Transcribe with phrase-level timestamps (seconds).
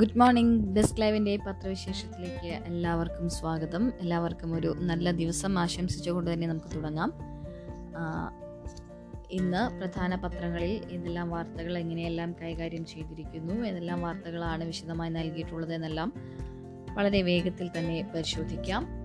[0.00, 3.92] Good morning desk ലൈവിന്റെ പത്രവിശേഷത്തിലേക്ക് എല്ലാവർക്കും സ്വാഗതം.
[4.00, 7.12] എല്ലാവർക്കും ഒരു നല്ല ദിവസം ആശംസിച്ചുകൊണ്ട് തന്നെ നമുക്ക് തുടങ്ങാം.
[9.30, 16.12] ഇന്ന് പ്രധാന പത്രങ്ങളിൽ ഏതെല്ലാം വാർത്തകൾ എങ്ങനെയെല്ലാം കൈകാര്യം ചെയ്തിരിക്കുന്നു ഏതെല്ലാം വാർത്തകളാണ് വിശദമായി നൽകിയിട്ടുള്ളത് എന്നെല്ലാം
[16.94, 18.99] വളരെ വേഗത്തിൽ തന്നെ പരിശോധിക്കാം.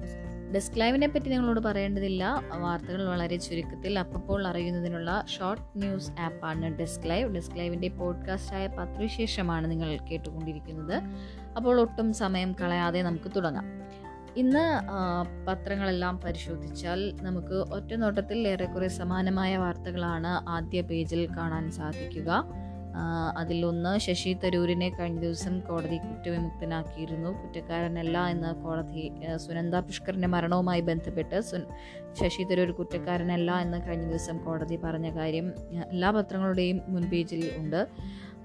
[0.53, 2.41] ഡെസ്ക് ലൈവിനെ പറ്റി നിങ്ങളോട് പറയേണ്ടതില്ല.
[2.57, 9.97] വാർത്തകൾ വളരെ ചുരുക്കത്തിൽ അപ്പോൾ അറിയുന്നതിനുള്ള ഷോർട്ട് ന്യൂസ് ആപ്പാണ് ഡെസ്ക് ലൈവ് ഡെസ്ക് ലൈവിന്റെ പോഡ്കാസ്റ്റായ പത്രവിശേഷമാണ് നിങ്ങൾ
[9.97, 11.01] കേട്ടുകൊണ്ടിരിക്കുന്നത്.
[11.57, 13.65] അപ്പോൾ ഒട്ടും സമയം കളയാതെ നമുക്ക് തുടങ്ങാം.
[14.37, 14.81] ഇന്ന്
[15.47, 22.45] പത്രങ്ങളെല്ലാം പരിശോധിച്ചാൽ നമുക്ക് ഒറ്റ നോട്ടത്തിൽ ഏറെക്കുറെ സമാനമായ വാർത്തകളാണ് ആദ്യ പേജിൽ കാണാൻ സാധിക്കുക.
[23.37, 27.29] അതിലൊന്ന് ശശി തരൂരിനെ കഴിഞ്ഞ ദിവസം കോടതി കുറ്റവിമുക്തനാക്കിയിരുന്നു.
[27.29, 31.67] കുറ്റക്കാരനല്ല എന്ന് കോടതി സുനന്ദ പുഷ്കറിന്റെ മരണവുമായി ബന്ധപ്പെട്ട് സുൻ-
[32.13, 35.53] ശശി തരൂർ കുറ്റക്കാരനല്ല എന്ന് കഴിഞ്ഞ ദിവസം കോടതി പറഞ്ഞ കാര്യം
[35.89, 37.87] എല്ലാ പത്രങ്ങളുടെയും മുൻപേജിൽ ഉണ്ട്.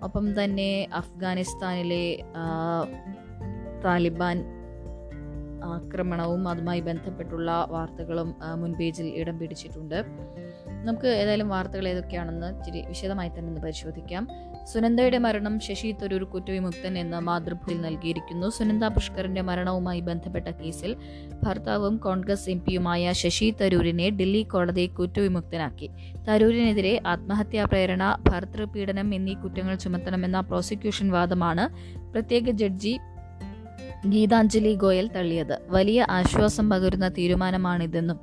[0.03, 2.19] ഒപ്പം തന്നെ അഫ്ഗാനിസ്ഥാനിലെ
[3.85, 4.45] താലിബാൻ
[5.65, 10.05] ആക്രമണവും അതുമായി ബന്ധപ്പെട്ടുള്ള വാർത്തകളും മുൻപേജിൽ ഇടം പിടിച്ചിട്ടുണ്ട്.
[10.85, 14.29] നമുക്ക് ഏതായാലും വാർത്തകൾ ഏതൊക്കെയാണെന്ന് ഇച്ചിരി വിശദമായി തന്നെ ഒന്ന് പരിശോധിക്കാം.
[14.73, 18.49] സുനന്ദയുടെ മരണം ശശി തരൂർ കുറ്റവിമുക്തൻ എന്ന മാതൃഭൂമിയിൽ നൽകിയിരിക്കുന്നു.
[18.49, 20.97] സുനന്ദ പുഷ്കറിന്റെ മരണവുമായി ബന്ധപ്പെട്ട കേസിൽ
[21.43, 25.91] ഭർത്താവും കോൺഗ്രസ് എം പിയുമായ ശശി തരൂരിനെ ഡൽഹി കോടതി കുറ്റവിമുക്തനാക്കി.
[26.29, 31.69] തരൂരിനെതിരെ ആത്മഹത്യാ പ്രേരണ ഭർത്തൃപീഡനം എന്നീ കുറ്റങ്ങൾ ചുമത്തണമെന്ന പ്രോസിക്യൂഷൻ വാദമാണ്
[32.13, 32.99] പ്രത്യേക ജഡ്ജി
[34.07, 35.59] ഗീതാഞ്ജലി ഗോയൽ തള്ളിയത്.
[35.69, 38.19] വലിയ ആശ്വാസം പകരുന്ന തീരുമാനമാണിതെന്നും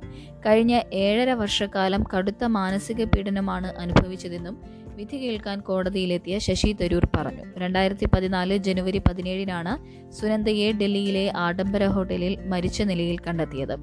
[0.46, 7.44] കഴിഞ്ഞ ഏഴര വർഷക്കാലം കടുത്ത മാനസിക പീഡനമാണ് അനുഭവിച്ചതെന്നും വിധി കേൾക്കാൻ കോടതിയിലെത്തിയ ശശി തരൂർ പറഞ്ഞു.
[7.58, 9.72] രണ്ടായിരത്തി പതിനാല് ജനുവരി പതിനേഴിനാണ്
[10.12, 13.74] സുനന്ദയെ ഡൽഹിയിലെ ആഡംബര ഹോട്ടലിൽ മരിച്ച നിലയിൽ കണ്ടെത്തിയത്.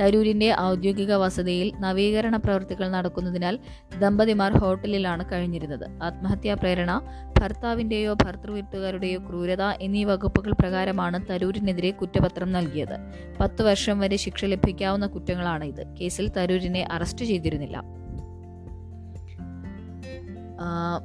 [0.00, 3.58] തരൂരിന്റെ ഔദ്യോഗിക വസതിയിൽ നവീകരണ പ്രവൃത്തികൾ നടക്കുന്നതിനാൽ
[3.98, 6.02] ദമ്പതിമാർ ഹോട്ടലിലാണ് കഴിഞ്ഞിരുന്നത്.
[6.02, 6.92] ആത്മഹത്യാ പ്രേരണ
[7.40, 12.96] ഭർത്താവിന്റെയോ ഭർത്തൃവീട്ടുകാരുടെയോ ക്രൂരത എന്നീ വകുപ്പുകൾ പ്രകാരമാണ് തരൂരിനെതിരെ കുറ്റപത്രം നൽകിയത്.
[13.40, 18.01] പത്തു വർഷം വരെ ശിക്ഷ ലഭിക്കാവുന്ന കുറ്റങ്ങളാണ് ഇത് കേസിൽ തരൂരിനെ അറസ്റ്റ് ചെയ്തിരുന്നില്ല.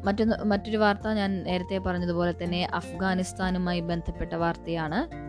[0.04, 5.28] മറ്റൊന്ന് മറ്റൊരു വാർത്ത ഞാൻ നേരത്തെ പറഞ്ഞതുപോലെ തന്നെ അഫ്ഗാനിസ്ഥാനുമായി ബന്ധപ്പെട്ട വാർത്തയാണ്.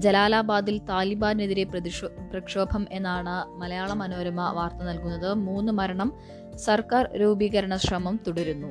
[0.00, 5.34] ജലാലാബാദിൽ താലിബാനെതിരെ പ്രതിഷോ പ്രക്ഷോഭം എന്നാണ് മലയാള മനോരമ വാർത്ത നൽകുന്നത്.
[5.34, 6.12] മൂന്ന് മരണം
[6.56, 8.68] സർക്കാർ രൂപീകരണ ശ്രമം തുടരുന്നു.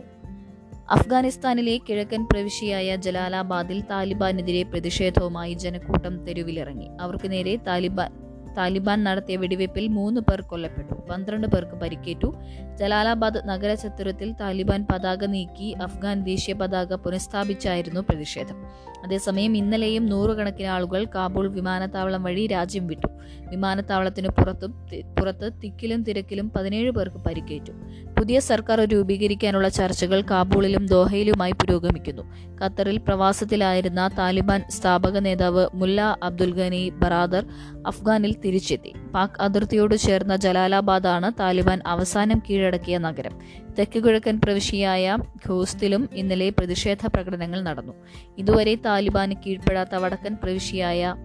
[0.89, 6.89] അഫ്ഗാനിസ്ഥാനിലെ കിഴക്കൻ പ്രവിശ്യയായ ജലാലാബാദിൽ താലിബാനെതിരെ പ്രതിഷേധവുമായി ജനക്കൂട്ടം തെരുവിലിറങ്ങി.
[7.01, 8.26] അവർക്ക് നേരെ താലിബാൻ
[8.57, 12.35] താലിബാൻ നടത്തിയ വെടിവയ്പിൽ മൂന്ന് പേർ കൊല്ലപ്പെട്ടു പന്ത്രണ്ട് പേർക്ക് പരിക്കേറ്റു.
[12.79, 18.55] ജലാലാബാദ് നഗര ചത്തുരത്തിൽ താലിബാൻ പതാക നീക്കി അഫ്ഗാൻ ദേശീയ പതാക പുനഃസ്ഥാപിച്ചായിരുന്നു പ്രതിഷേധം.
[19.03, 23.07] അതേസമയം ഇന്നലെയും നൂറുകണക്കിന് ആളുകൾ കാബൂൾ വിമാനത്താവളം വഴി രാജ്യം വിട്ടു.
[23.49, 24.71] വിമാനത്താവളത്തിന് പുറത്തും
[25.19, 27.71] പുറത്ത് തിക്കിലും തിരക്കിലും പതിനേഴ് പേർക്ക് പരിക്കേറ്റു.
[28.19, 32.23] പുതിയ സർക്കാർ രൂപീകരിക്കാനുള്ള ചർച്ചകൾ കാബൂളിലും ദോഹയിലുമായി പുരോഗമിക്കുന്നു.
[32.61, 37.45] ഖത്തറിൽ പ്രവാസത്തിലായിരുന്ന താലിബാൻ സ്ഥാപക നേതാവ് മുല്ല അബ്ദുൽ ഗനി ബറാദർ
[37.87, 38.93] അഫ്ഗാനിൽ തിരിച്ചെത്തി.
[39.13, 43.39] പാക് അതിർത്തിയോട് ചേർന്ന ജലാലാബാദാണ് താലിബാൻ അവസാനം കീഴടക്കിയ നഗരം.
[43.79, 45.17] തെക്ക് കിഴക്കൻ പ്രവിശ്യയായ
[45.49, 47.93] ഖോസ്തിലും ഇന്നലെ പ്രതിഷേധ പ്രകടനങ്ങൾ നടന്നു.
[48.37, 51.15] ഇതുവരെ താലിബാന് കീഴ്പ്പെടാത്ത വടക്കൻ പ്രവിശ്യയായ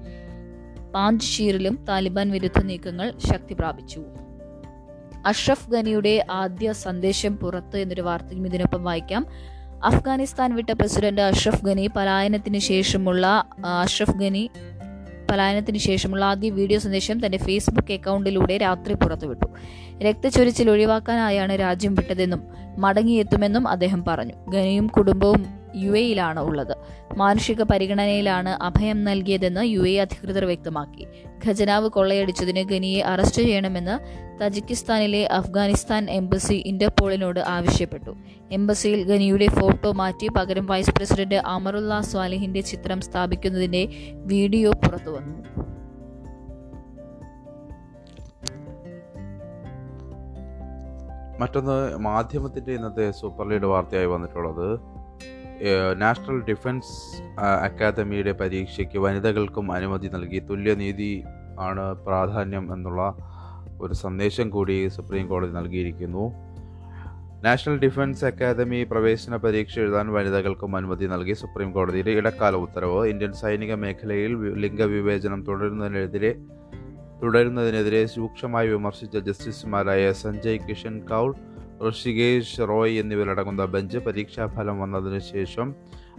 [0.95, 4.05] പാഞ്ച്ഷീറിലും താലിബാൻ വിരുദ്ധ നീക്കങ്ങൾ ശക്തി പ്രാപിച്ചു.
[5.27, 9.27] അഷ്റഫ് ഖനിയുടെ ആദ്യ സന്ദേശം പുറത്ത് എന്നൊരു വാർത്തയും ഇതിനൊപ്പം വായിക്കാം.
[9.85, 13.45] അഫ്ഗാനിസ്ഥാൻ വിട്ട പ്രസിഡന്റ് അഷ്റഫ് ഖനി പലായനത്തിന് ശേഷമുള്ള
[13.81, 14.51] അഷ്റഫ് ഗനി
[15.31, 19.47] പലായനത്തിന് ശേഷമുള്ള ആദ്യ വീഡിയോ സന്ദേശം തന്റെ ഫേസ്ബുക്ക് അക്കൗണ്ടിലൂടെ രാത്രി പുറത്തുവിട്ടു.
[20.03, 22.43] രക്തചൊരിച്ചിൽ ഒഴിവാക്കാനായാണ് രാജ്യം വിട്ടതെന്നും
[22.79, 24.33] മടങ്ങിയെത്തുമെന്നും അദ്ദേഹം പറഞ്ഞു.
[24.51, 26.77] ഗനിയും കുടുംബവും യു എയിലാണ് ഉള്ളത്.
[27.17, 31.07] മാനുഷിക പരിഗണനയിലാണ് അഭയം നൽകിയതെന്ന് യു എ അധികൃതർ വ്യക്തമാക്കി.
[31.47, 38.17] ഖജനാവ് കൊള്ളയടിച്ചതിന് ഗനിയെ അറസ്റ്റ് ചെയ്യണമെന്ന് തജിക്കിസ്ഥാനിലെ അഫ്ഗാനിസ്ഥാൻ എംബസി ഇന്റർപോളിനോട് ആവശ്യപ്പെട്ടു.
[38.51, 45.43] എംബസിയിൽ ഗനിയുടെ ഫോട്ടോ മാറ്റി പകരം വൈസ് പ്രസിഡന്റ് അമറുല്ല സ്വാലിഹിന്റെ ചിത്രം സ്ഥാപിക്കുന്നതിന്റെ വീഡിയോ പുറത്തുവന്നു.
[51.41, 54.81] മറ്റൊന്ന് മാധ്യമത്തിന്റെ ഇന്നത്തെ സൂപ്പർ ലീഡ് വാർത്തയായി വന്നിട്ടുള്ളത്
[55.95, 60.39] നാഷണൽ ഡിഫൻസ് അക്കാദമിയുടെ പരീക്ഷയ്ക്ക് വനിതകൾക്കും അനുമതി നൽകി.
[60.39, 61.25] തുല്യനീതി
[61.59, 63.17] ആണ് പ്രാധാന്യം എന്നുള്ള
[63.81, 66.33] ഒരു സന്ദേശം കൂടി സുപ്രീം കോടതി നൽകിയിരിക്കുന്നു.
[67.45, 73.07] നാഷണൽ ഡിഫൻസ് അക്കാദമി പ്രവേശന പരീക്ഷ എഴുതാൻ വനിതകൾക്കും അനുമതി നൽകി സുപ്രീം കോടതിയുടെ ഇടക്കാല ഉത്തരവ്.
[73.07, 76.35] ഇന്ത്യൻ സൈനിക മേഖലയിൽ ലിംഗവിവേചനം തുടരുന്നതിനെതിരെ
[77.23, 81.35] തുടരുന്നതിനെതിരെ രൂക്ഷമായി വിമർശിച്ച ജസ്റ്റിസുമാരായ സഞ്ജയ് കിഷൻ കൗൾ
[81.91, 85.75] ഋഷികേഷ് റോയ് എന്നിവരടങ്ങുന്ന ബെഞ്ച് പരീക്ഷാഫലം വന്നതിന് ശേഷം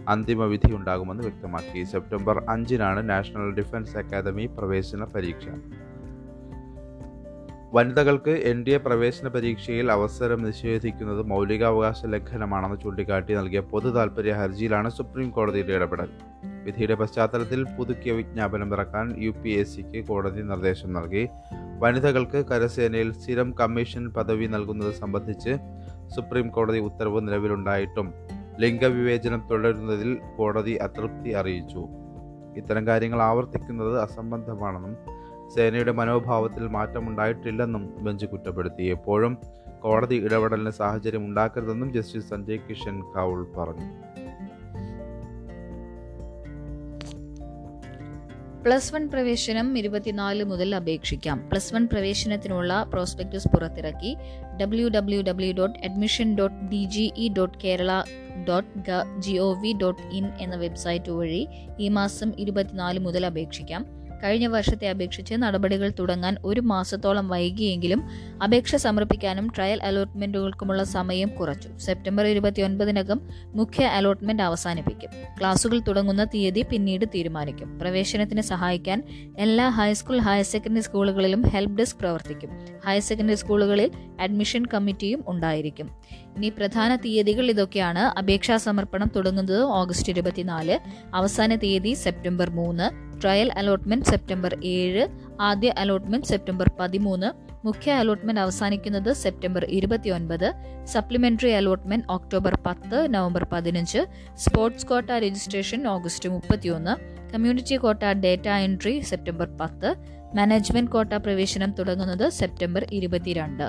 [0.08, 1.84] അന്തിമ വിധി ഉണ്ടാകുമെന്ന് വ്യക്തമാക്കി.
[1.84, 5.44] സെപ്റ്റംബർ അഞ്ചിനാണ് നാഷണൽ ഡിഫൻസ് അക്കാദമി പ്രവേശന പരീക്ഷ.
[7.72, 14.90] വനിതകൾക്ക് എൻ ഡി എ പ്രവേശന പരീക്ഷയിൽ അവസരം നിഷേധിക്കുന്നത് മൗലികാവകാശ ലംഘനമാണെന്ന് ചൂണ്ടിക്കാട്ടി നൽകിയ പൊതു താൽപര്യ ഹർജിയിലാണ്
[14.90, 16.08] സുപ്രീം കോടതിയുടെ ഇടപെടൽ.
[16.64, 21.28] വിധിയുടെ പശ്ചാത്തലത്തിൽ പുതുക്കിയ വിജ്ഞാപനം ഇറക്കാൻ യു പി എസ് സിക്ക് കോടതി നിർദ്ദേശം നൽകി.
[21.84, 25.52] വനിതകൾക്ക് കരസേനയിൽ സ്ഥിരം കമ്മീഷൻ പദവി നൽകുന്നത് സംബന്ധിച്ച്
[26.14, 28.06] സുപ്രീം കോടതി ഉത്തരവ് നിലവിലുണ്ടായിട്ടും
[28.62, 31.82] ലിംഗവിവേചനം തുടരുന്നതിൽ കോടതി അതൃപ്തി അറിയിച്ചു.
[32.56, 34.94] ഇത്തരം കാര്യങ്ങൾ ആവർത്തിക്കുന്നത് അസംബന്ധമാണെന്നും
[35.54, 38.84] സേനയുടെ മനോഭാവത്തിൽ മാറ്റമുണ്ടായിട്ടില്ലെന്നും ബെഞ്ച് കുറ്റപ്പെടുത്തി.
[38.96, 39.34] എപ്പോഴും
[39.84, 43.88] കോടതി ഇടപെടലിന് സാഹചര്യം ഉണ്ടാക്കരുതെന്നും ജസ്റ്റിസ് സഞ്ജയ് കിഷൻ കൗൾ പറഞ്ഞു.
[48.64, 51.48] പ്ലസ് വൺ പ്രവേശനം ഇരുപത്തിനാല് മുതൽ അപേക്ഷിക്കാം.
[51.48, 54.16] പ്ലസ് വൺ പ്രവേശനത്തിനുള്ള പ്രോസ്പെക്ടസ് പുറത്തിറക്കി
[54.60, 58.02] W W W dot admission dot D G E dot Kerala
[58.48, 64.03] dot G O V dot in എന്ന വെബ്സൈറ്റ് വഴി ഈ മാസം ഇരുപത്തിനാല് മുതൽ അപേക്ഷിക്കാം.
[64.24, 68.02] കഴിഞ്ഞ വർഷത്തെ അപേക്ഷിച്ച് നടപടികൾ തുടങ്ങാൻ ഒരു മാസത്തോളം വൈകിയെങ്കിലും
[68.44, 71.68] അപേക്ഷ സമർപ്പിക്കാനും ട്രയൽ അലോട്ട്മെന്റുകൾക്കുമുള്ള സമയം കുറച്ചു.
[71.78, 75.10] സെപ്റ്റംബർ ഇരുപത്തിയൊൻപതിനകം മുഖ്യ അലോട്ട്മെന്റ് അവസാനിപ്പിക്കും.
[75.40, 77.78] ക്ലാസുകൾ തുടങ്ങുന്ന തീയതി പിന്നീട് തീരുമാനിക്കും.
[77.78, 79.02] പ്രവേശനത്തിന് സഹായിക്കാൻ
[79.38, 82.50] എല്ലാ ഹൈസ്കൂൾ ഹയർ സെക്കൻഡറി സ്കൂളുകളിലും ഹെൽപ് ഡെസ്ക് പ്രവർത്തിക്കും.
[82.86, 83.90] ഹയർ സെക്കൻഡറി സ്കൂളുകളിൽ
[84.20, 85.90] അഡ്മിഷൻ കമ്മിറ്റിയും ഉണ്ടായിരിക്കും.
[86.36, 88.18] ഇനി പ്രധാന തീയതികൾ ഇതൊക്കെയാണ്.
[88.18, 90.78] അപേക്ഷാ സമർപ്പണം തുടങ്ങുന്നത് ഓഗസ്റ്റ് ഇരുപത്തിനാല്
[91.14, 92.86] അവസാന തീയതി സെപ്റ്റംബർ മൂന്ന്
[93.22, 95.08] ട്രയൽ അലോട്ട്മെന്റ് സെപ്റ്റംബർ ഏഴ്
[95.40, 97.28] ആദ്യ അലോട്ട്മെന്റ് സെപ്റ്റംബർ പതിമൂന്ന്
[97.66, 100.48] മുഖ്യ അലോട്ട്മെന്റ് അവസാനിക്കുന്നത് സെപ്റ്റംബർ ഇരുപത്തിയൊൻപത്
[100.84, 104.00] സപ്ലിമെന്ററി അലോട്ട്മെന്റ് ഒക്ടോബർ പത്ത് നവംബർ പതിനഞ്ച്
[104.34, 106.94] സ്പോർട്സ് കോട്ട രജിസ്ട്രേഷൻ ഓഗസ്റ്റ് മുപ്പത്തിയൊന്ന്
[107.34, 109.90] community quota data entry September പത്ത്
[110.36, 113.66] മാനേജ്മെന്റ് കോട്ട പ്രവേശനം തുടങ്ങുന്നത് സെപ്റ്റംബർ ഇരുപത്തിരണ്ട്.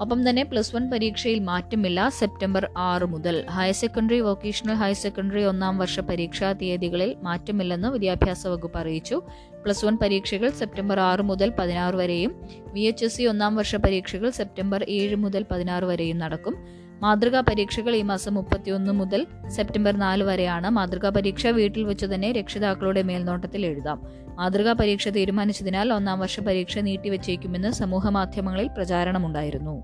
[0.00, 2.08] ഒപ്പം തന്നെ പ്ലസ് വൺ പരീക്ഷയിൽ മാറ്റമില്ല.
[2.08, 3.46] സെപ്റ്റംബർ ആറ് മുതൽ.
[3.50, 9.22] Higher secondary vocational higher secondary ഒന്നാം വർഷ പരീക്ഷാ തീയതികളിൽ മാറ്റമില്ലെന്ന് വിദ്യാഭ്യാസ വകുപ്പ് അറിയിച്ചു.
[9.64, 12.40] പ്ലസ് വൺ പരീക്ഷകൾ സെപ്റ്റംബർ ആറ് മുതൽ പതിനാറ് വരെയും.
[12.72, 16.56] വി എച്ച് എസ് സി ഒന്നാം വർഷ പരീക്ഷകൾ സെപ്റ്റംബർ ഏഴ് മുതൽ പതിനാറ് വരെയും നടക്കും.
[17.02, 20.70] മാതൃകാ പരീക്ഷകൾ ഈ മാസം മുപ്പത്തിയൊന്ന് മുതൽ സെപ്റ്റംബർ നാല് വരെയാണ്.
[20.70, 24.02] മാതൃകാ പരീക്ഷ വീട്ടിൽ വെച്ച് തന്നെ രക്ഷിതാക്കളുടെ മേൽനോട്ടത്തിൽ എഴുതാം.
[24.40, 29.82] മാതൃകാ പരീക്ഷ തീരുമാനിച്ചതിനാൽ ഒന്നാം വർഷ പരീക്ഷ നീട്ടിവച്ചേക്കുമെന്ന് സമൂഹ മാധ്യമങ്ങളിൽ പ്രചാരണമുണ്ടായിരുന്നു.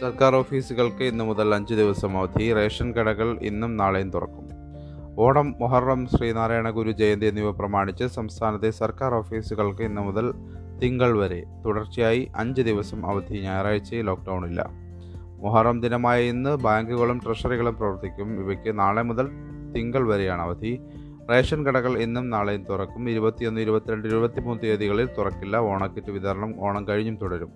[0.00, 2.54] സർക്കാർ ഓഫീസുകൾക്ക് ഇന്നു മുതൽ അഞ്ച് ദിവസം അവധി.
[2.54, 4.48] റേഷൻ കടകൾ ഇന്നും നാളെയും തുറക്കും.
[5.18, 10.34] ഓണം മൊഹറം ശ്രീനാരായണ ഗുരു ജയന്തി എന്നിവ പ്രമാണിച്ച് സംസ്ഥാനത്തെ സർക്കാർ ഓഫീസുകൾക്ക് ഇന്നു മുതൽ
[10.82, 13.38] തിങ്കൾ വരെ തുടർച്ചയായി അഞ്ച് ദിവസം അവധി.
[13.38, 14.68] ഞായറാഴ്ച ലോക്ക്ഡൗൺ ഇല്ല
[15.42, 18.40] മൊഹറം ദിനമായ ഇന്ന് ബാങ്കുകളും ട്രഷറികളും പ്രവർത്തിക്കും.
[18.40, 19.28] ഇവയ്ക്ക് നാളെ മുതൽ
[19.76, 20.80] തിങ്കൾ വരെയാണ് അവധി.
[21.30, 23.10] റേഷൻ കടകൾ ഇന്നും നാളെയും തുറക്കും.
[23.10, 25.56] ഇരുപത്തിയൊന്ന് ഇരുപത്തിരണ്ട് ഇരുപത്തിമൂന്ന് തീയതികളിൽ തുറക്കില്ല.
[25.56, 27.52] ഓണക്കിറ്റ് വിതരണം ഓണം കഴിഞ്ഞും തുടരും.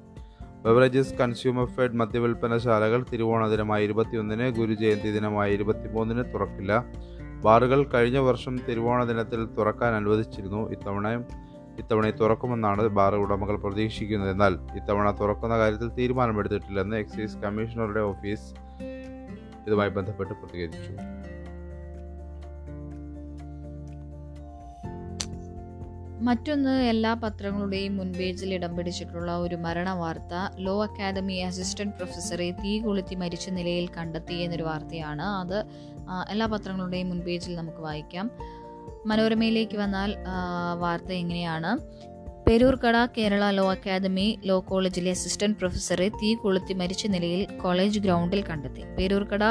[0.64, 6.84] ബവറേജസ് കൺസ്യൂമർ ഫെഡ് മദ്യവിൽപ്പനശാലകൾ തിരുവോണ ദിനമായ ഇരുപത്തിയൊന്നിന് ഗുരുജയന്തി ദിനമായ ഇരുപത്തിമൂന്നിന് തുറക്കില്ല.
[7.44, 10.70] ബാറുകൾ കഴിഞ്ഞ വർഷം തിരുവോണ ദിനത്തിൽ തുറക്കാൻ അനുവദിച്ചിരുന്നു.
[10.70, 11.24] ഇത്തവണയും
[11.78, 14.30] ഇത്തവണ തുറക്കുമെന്നാണ് ബാർ ഉടമകൾ പ്രതീക്ഷിക്കുന്നത്.
[14.30, 18.54] എന്നാൽ ഇത്തവണ തുറക്കുന്ന കാര്യത്തിൽ തീരുമാനമെടുത്തിട്ടില്ലെന്ന് എക്സൈസ് കമ്മീഷണറുടെ ഓഫീസ്
[19.66, 21.19] ഇതുമായി ബന്ധപ്പെട്ട് പ്രതികരിച്ചു.
[26.20, 33.14] മറ്റൊന്ന് എല്ലാ പത്രങ്ങളുടെയും മുൻപേജിൽ ഇടം പിടിച്ചിട്ടുള്ള ഒരു മരണ വാർത്ത ലോ അക്കാദമി അസിസ്റ്റന്റ് പ്രൊഫസറെ തീ കൊളുത്തി
[33.14, 35.58] മരിച്ച നിലയിൽ കണ്ടെത്തി എന്നൊരു വാർത്തയാണ് അത്.
[36.30, 38.30] എല്ലാ പത്രങ്ങളുടെയും മുൻപേജിൽ നമുക്ക് വായിക്കാം.
[39.06, 40.16] മനോരമയിലേക്ക് വന്നാൽ
[40.78, 41.72] വാർത്ത എങ്ങനെയാണ്
[42.46, 48.82] Peroorkada Kerala law academy law കോളേജിലെ അസിസ്റ്റന്റ് പ്രൊഫസറെ തീ കൊളുത്തി മരിച്ച നിലയിൽ കോളേജ് ഗ്രൗണ്ടിൽ കണ്ടെത്തി.
[48.98, 49.44] Peroorkada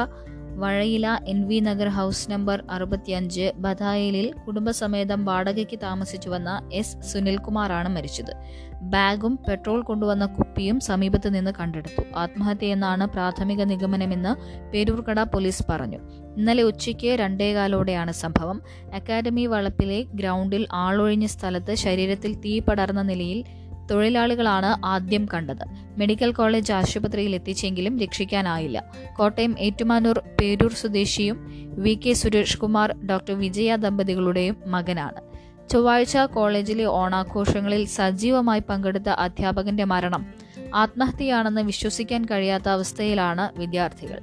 [0.60, 8.34] Vazhayila N V Nagar house number അറുപത്തിയഞ്ച് ബഥായിലിൽ കുടുംബസമേതം വാടകയ്ക്ക് താമസിച്ചു വന്ന എസ് സുനിൽകുമാറാണ് മരിച്ചത്.
[8.82, 12.04] ബാഗും പെട്രോൾ കൊണ്ടുവന്ന കുപ്പിയും സമീപത്ത് നിന്ന് കണ്ടെടുത്തു.
[12.16, 14.34] ആത്മഹത്യയെന്നാണ് പ്രാഥമിക നിഗമനമെന്ന്
[14.72, 16.00] പേരൂർക്കട പോലീസ് പറഞ്ഞു.
[16.38, 18.62] ഇന്നലെ ഉച്ചയ്ക്ക് രണ്ടേകാലോടെയാണ് സംഭവം.
[18.94, 23.44] അക്കാദമി വളപ്പിലെ ഗ്രൗണ്ടിൽ ആളൊഴിഞ്ഞ സ്ഥലത്ത് ശരീരത്തിൽ തീ പടർന്ന നിലയിൽ
[23.89, 25.65] തൊഴിലാളികളാണ് ആദ്യം കണ്ടത്.
[25.98, 28.84] മെഡിക്കൽ കോളേജ് ആശുപത്രിയിൽ എത്തിച്ചെങ്കിലും രക്ഷിക്കാനായില്ല.
[29.17, 31.38] കോട്ടയം ഏറ്റുമാനൂർ പേരൂർ സ്വദേശിയും
[31.77, 35.29] V K Suresh Kumar doctor Vijaya ദമ്പതികളുടെയും മകനാണ്.
[35.69, 40.34] ചൊവ്വാഴ്ച കോളേജിലെ ഓണാഘോഷങ്ങളിൽ സജീവമായി പങ്കെടുത്ത അധ്യാപകന്റെ മരണം
[40.75, 44.19] ആത്മഹത്യയാണെന്ന് വിശ്വസിക്കാൻ കഴിയാത്ത അവസ്ഥയിലാണ് വിദ്യാർത്ഥികൾ.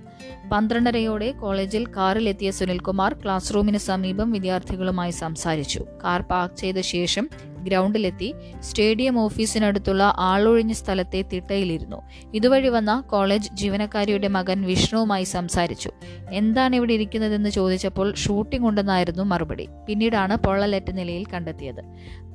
[0.53, 5.85] പന്ത്രണ്ടരയോടെ കോളേജിൽ കാറിലെത്തിയ സുനിൽകുമാർ ക്ലാസ് റൂമിന് സമീപം വിദ്യാർത്ഥികളുമായി സംസാരിച്ചു.
[6.05, 7.31] കാർ പാർക്ക് ചെയ്ത ശേഷം
[7.67, 12.03] ഗ്രൗണ്ടിലെത്തി സ്റ്റേഡിയം ഓഫീസിനടുത്തുള്ള ആളൊഴിഞ്ഞ സ്ഥലത്തെ തിട്ടയിലിരുന്നു.
[12.35, 15.91] ഇതുവഴി വന്ന കോളേജ് ജീവനക്കാരിയുടെ മകൻ വിഷ്ണുവുമായി സംസാരിച്ചു.
[16.33, 19.69] എന്താണ് ഇവിടെ ഇരിക്കുന്നതെന്ന് ചോദിച്ചപ്പോൾ ഷൂട്ടിംഗ് ഉണ്ടെന്നായിരുന്നു മറുപടി.
[19.89, 21.83] പിന്നീടാണ് പൊള്ളലേറ്റ നിലയിൽ കണ്ടെത്തിയത്.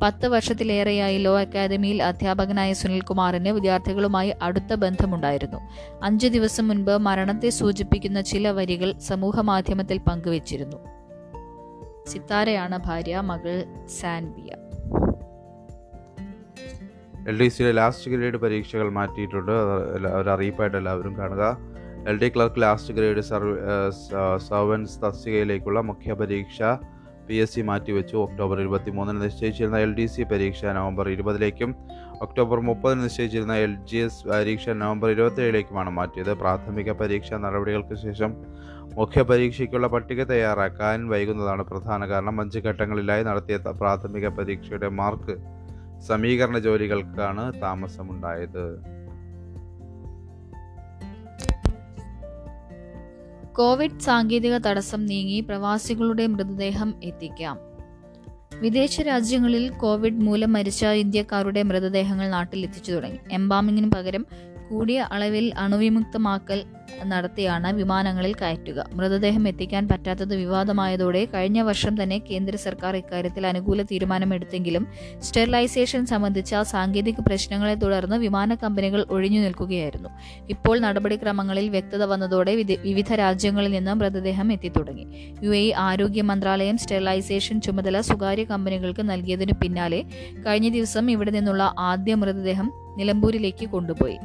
[0.03, 5.57] പത്ത് വർഷത്തിലേറെയായി ലോ അക്കാദമിയിൽ അധ്യാപകനായ സുനിൽകുമാറിന് വിദ്യാർത്ഥികളുമായി അടുത്ത ബന്ധമുണ്ടായിരുന്നു.
[6.03, 10.77] അഞ്ചു ദിവസം മുൻപ് മരണത്തെ സൂചിപ്പിക്കുന്ന ചില വരികൾ സമൂഹ മാധ്യമത്തിൽ പങ്കുവച്ചിരുന്നു.
[12.07, 13.55] സിത്താരയാണ് ഭാര്യ മകൾ
[14.01, 14.51] സാൻബിയ
[17.29, 19.51] എൽ ഡി സിയിലെ ലാസ്റ്റ് ഗ്രേഡ് പരീക്ഷകൾ മാറ്റിയിട്ടുണ്ട്.
[19.95, 21.43] ഒരു അറിയിപ്പായിട്ട് എല്ലാവരും കാണുക.
[22.11, 23.51] L D clerk last grade സർവ
[24.47, 26.61] സർവൻസ് തസ്തികയിലേക്കുള്ള മുഖ്യ പരീക്ഷ
[27.27, 28.15] പി എസ് സി മാറ്റിവെച്ചു.
[28.25, 31.71] ഒക്ടോബർ ഇരുപത്തി മൂന്നിന് നിശ്ചയിച്ചിരുന്ന എൽ ഡി സി പരീക്ഷ നവംബർ ഇരുപതിലേക്കും
[32.25, 36.33] ഒക്ടോബർ മുപ്പതിന് നിശ്ചയിച്ചിരുന്ന എൽ ജി എസ് പരീക്ഷ നവംബർ ഇരുപത്തിയേഴിലേക്കുമാണ് മാറ്റിയത്.
[36.41, 38.33] പ്രാഥമിക പരീക്ഷാ നടപടികൾക്ക് ശേഷം
[38.99, 42.35] മുഖ്യ പരീക്ഷയ്ക്കുള്ള പട്ടിക തയ്യാറാക്കാൻ വൈകുന്നതാണ് പ്രധാന കാരണം.
[42.41, 45.35] അഞ്ച് ഘട്ടങ്ങളിലായി നടത്തിയ പ്രാഥമിക പരീക്ഷയുടെ മാർക്ക്
[46.07, 48.81] സമീകരണ ജോലികൾക്കാണ് താമസമുണ്ടായത്.
[53.55, 57.57] കോവിഡ് സാങ്കേതിക തടസ്സം നീങ്ങി പ്രവാസികളുടെ മൃതദേഹം എത്തിക്കാം.
[58.59, 63.19] വിദേശ രാജ്യങ്ങളിൽ കോവിഡ് മൂലം മരിച്ച ഇന്ത്യക്കാരുടെ മൃതദേഹങ്ങൾ നാട്ടിൽ എത്തിച്ചു തുടങ്ങി.
[63.31, 64.25] എംബാമിങ്ങിന് പകരം
[64.71, 66.59] കൂടിയ അളവിൽ അണുവിമുക്തമാക്കൽ
[67.11, 68.79] നടത്തിയാണ് വിമാനങ്ങളിൽ കയറ്റുക.
[68.93, 74.83] മൃതദേഹം എത്തിക്കാൻ പറ്റാത്തത് വിവാദമായതോടെ കഴിഞ്ഞ വർഷം തന്നെ കേന്ദ്ര സർക്കാർ ഇക്കാര്യത്തിൽ അനുകൂല തീരുമാനമെടുത്തെങ്കിലും
[75.27, 80.09] സ്റ്റെറിലൈസേഷൻ സംബന്ധിച്ച സാങ്കേതിക പ്രശ്നങ്ങളെ തുടർന്ന് വിമാന കമ്പനികൾ ഒഴിഞ്ഞു നിൽക്കുകയായിരുന്നു.
[80.49, 82.55] ഇപ്പോൾ നടപടിക്രമങ്ങളിൽ വ്യക്തത വന്നതോടെ
[82.89, 85.07] വിവിധ രാജ്യങ്ങളിൽ നിന്ന് മൃതദേഹം എത്തിത്തുടങ്ങി.
[85.45, 90.01] യു എ ആരോഗ്യ മന്ത്രാലയം സ്റ്റെറിലൈസേഷൻ ചുമതല സ്വകാര്യ കമ്പനികൾക്ക് നൽകിയതിനു പിന്നാലെ
[90.47, 94.17] കഴിഞ്ഞ ദിവസം ഇവിടെ നിന്നുള്ള ആദ്യ മൃതദേഹം നിലമ്പൂരിലേക്ക് കൊണ്ടുപോയി.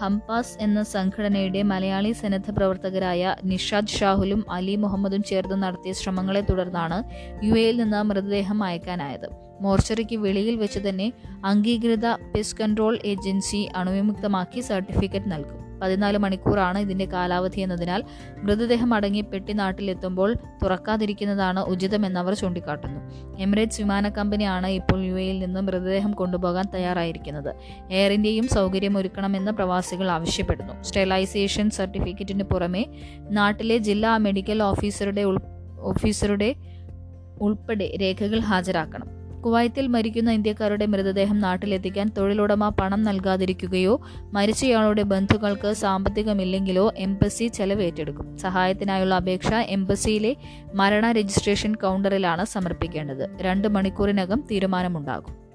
[0.00, 6.98] ഹംപാസ് എന്ന സംഘടനയുടെ മലയാളി സന്നദ്ധ പ്രവർത്തകരായ നിഷാദ് ഷാഹുലും അലി മുഹമ്മദും ചേർന്ന് നടത്തിയ ശ്രമങ്ങളെ തുടർന്നാണ്
[7.46, 9.28] യു എയിൽ നിന്ന് മൃതദേഹം അയക്കാനായത്.
[9.60, 11.12] മോർച്ചറിക്ക് വെളിയിൽ വെച്ച് തന്നെ
[11.44, 15.67] അംഗീകൃത പെസ്റ്റ് കൺട്രോൾ ഏജൻസി അണുവിമുക്തമാക്കി സർട്ടിഫിക്കറ്റ് നൽകും.
[15.82, 18.04] പതിനാല് മണിക്കൂറാണ് ഇതിന്റെ കാലാവധി എന്നതിനാൽ
[18.36, 23.00] മൃതദേഹം അടങ്ങി പെട്ടി നാട്ടിലെത്തുമ്പോൾ തുറക്കാതിരിക്കുന്നതാണ് ഉചിതമെന്നവർ ചൂണ്ടിക്കാട്ടുന്നു.
[23.38, 27.54] എമിറേറ്റ്സ് വിമാന കമ്പനിയാണ് ഇപ്പോൾ യു എയിൽ നിന്ന് മൃതദേഹം കൊണ്ടുപോകാൻ തയ്യാറായിരിക്കുന്നത്.
[27.90, 30.82] എയർ ഇന്ത്യയും സൗകര്യമൊരുക്കണമെന്ന് പ്രവാസികൾ ആവശ്യപ്പെടുന്നു.
[30.82, 32.86] സ്റ്റെലൈസേഷൻ സർട്ടിഫിക്കറ്റിന് പുറമെ
[33.30, 35.24] നാട്ടിലെ ജില്ലാ മെഡിക്കൽ ഓഫീസറുടെ
[35.80, 36.54] ഓഫീസറുടെ
[37.40, 39.17] ഉൾപ്പെടെ രേഖകൾ ഹാജരാക്കണം.
[39.44, 44.00] കുവൈത്തിൽ മരിക്കുന്ന ഇന്ത്യക്കാരുടെ മൃതദേഹം നാട്ടിലെത്തിക്കാൻ തൊഴിലുടമ പണം നൽകാതിരിക്കുകയോ
[44.32, 50.36] മരിച്ചയാളുടെ ബന്ധുക്കൾക്ക് സാമ്പത്തികമില്ലെങ്കിലോ എംബസി ചെലവ് ഏറ്റെടുക്കും സഹായത്തിനായുള്ള അപേക്ഷ എംബസിയിലെ
[50.74, 53.28] മരണ രജിസ്ട്രേഷൻ കൗണ്ടറിലാണ് സമർപ്പിക്കേണ്ടത്.
[53.40, 55.48] രണ്ട് മണിക്കൂറിനകം തീരുമാനമുണ്ടാകും.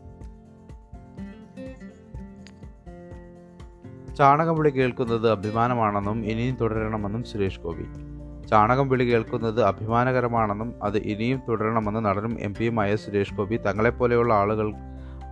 [4.16, 8.13] ചാണകം വിളി കേൾക്കുന്നത് അഭിമാനമാണെന്നും ഇനിയും തുടരണമെന്നും സുരേഷ് ഗോപി.
[8.54, 14.68] ചാണകം വിളി കേൾക്കുന്നത് അഭിമാനകരമാണെന്നും അത് ഇനിയും തുടരണമെന്ന് നടനും എം പിയുമായ സുരേഷ് ഗോപി തങ്ങളെപ്പോലെയുള്ള ആളുകൾ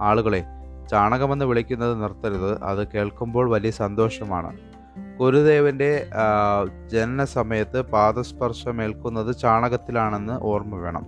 [0.02, 0.42] ആളുകളെ
[0.92, 2.52] ചാണകമെന്ന് വിളിക്കുന്നത് നിർത്തരുത്.
[2.64, 4.52] അത് കേൾക്കുമ്പോൾ വലിയ സന്തോഷമാണ്.
[5.20, 5.92] ഗുരുദേവന്റെ
[6.92, 11.06] ജനന സമയത്ത് പാദസ്പർശമേൽക്കുന്നത് ചാണകത്തിലാണെന്ന് ഓർമ്മ വേണം.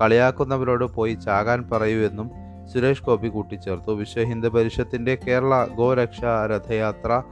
[0.00, 2.30] കളിയാക്കുന്നവരോട് പോയി ചാകാൻ പറയൂ എന്നും
[2.72, 3.92] സുരേഷ് ഗോപി കൂട്ടിച്ചേർത്തു.
[4.00, 7.22] വിശ്വ ഹിന്ദു പരിഷത്തിന്റെ കേരള ഗോരക്ഷാ രഥയാത്ര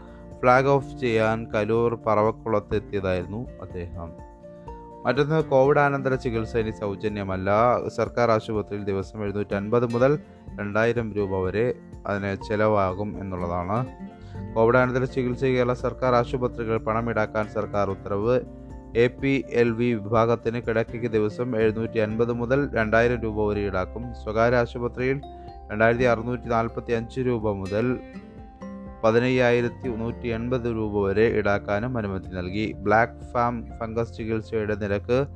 [0.43, 4.29] ഫ്ലാഗ് ഓഫ് ചെയ്യാൻ കലൂർ പറവക്കുളത്തെത്തിയതായിരുന്നു അദ്ദേഹം.
[5.07, 7.51] മറ്റൊന്ന് കോവിഡാനന്തര ചികിത്സ ഇനി സൗജന്യമല്ല.
[7.89, 10.19] സർക്കാർ ആശുപത്രിയിൽ ദിവസം എഴുന്നൂറ്റി അൻപത് മുതൽ
[10.61, 11.75] രണ്ടായിരം രൂപ വരെ
[12.07, 13.87] അതിന് ചിലവാകും എന്നുള്ളതാണ്.
[14.55, 18.41] കോവിഡാനന്തര ചികിത്സ കേരള സർക്കാർ ആശുപത്രികൾ പണം ഈടാക്കാൻ സർക്കാർ ഉത്തരവ്.
[18.97, 24.15] എ പി എൽ വി വിഭാഗത്തിന് കിടക്കയ്ക്ക് ദിവസം എഴുന്നൂറ്റി അൻപത് മുതൽ രണ്ടായിരം രൂപ വരെ ഈടാക്കും.
[24.25, 25.21] സ്വകാര്യ ആശുപത്രിയിൽ
[25.71, 27.99] രണ്ടായിരത്തി അറുന്നൂറ്റി നാൽപ്പത്തി അഞ്ച് രൂപ മുതൽ
[29.05, 32.73] പതിനയ്യായിരത്തി നൂറ്റി എൺപത് രൂപ വരെ ഈടാക്കാനും അനുമതി നൽകി.
[32.73, 35.27] ബ്ലാക്ക് ഫാം ഫംഗസ് ചികിത്സയുടെ നിരക്ക്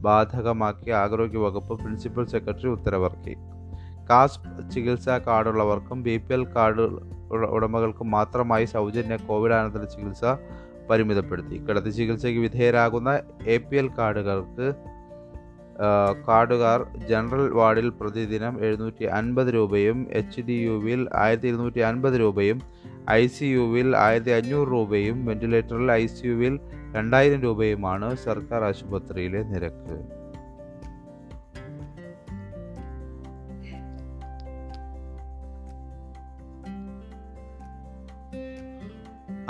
[0.00, 3.34] ബാധകമാക്കി ആരോഗ്യവകുപ്പ് പ്രിൻസിപ്പൽ സെക്രട്ടറി ഉത്തരവിറക്കി.
[4.10, 6.80] കാസ്പ് ചികിത്സാ കാർഡുള്ളവർക്കും ബി പി എൽ കാർഡ്
[7.34, 10.24] ഉടമകൾക്കും മാത്രമായി സൗജന്യ കോവിഡാനന്തര ചികിത്സ
[10.90, 11.56] പരിമിതപ്പെടുത്തി.
[11.56, 14.74] കിടത്തി ചികിത്സയ്ക്ക് വിധേയരാകുന്ന എ പി എൽ കാർഡുകൾക്ക്
[16.28, 22.60] കാർഡുകാർ ജനറൽ വാർഡിൽ പ്രതിദിനം എഴുന്നൂറ്റി അൻപത് രൂപയും എച്ച് ഡി യുവിൽ ആയിരത്തി ഇരുന്നൂറ്റി അൻപത് രൂപയും
[23.10, 26.60] ഐ സി യുവിൽ ആയിരത്തി അഞ്ഞൂറ് രൂപയും വെന്റിലേറ്ററിൽ ഐ സി യുവിൽ
[26.96, 30.20] രണ്ടായിരം രൂപയുമാണ് സർക്കാർ ആശുപത്രിയിലെ നിരക്ക്.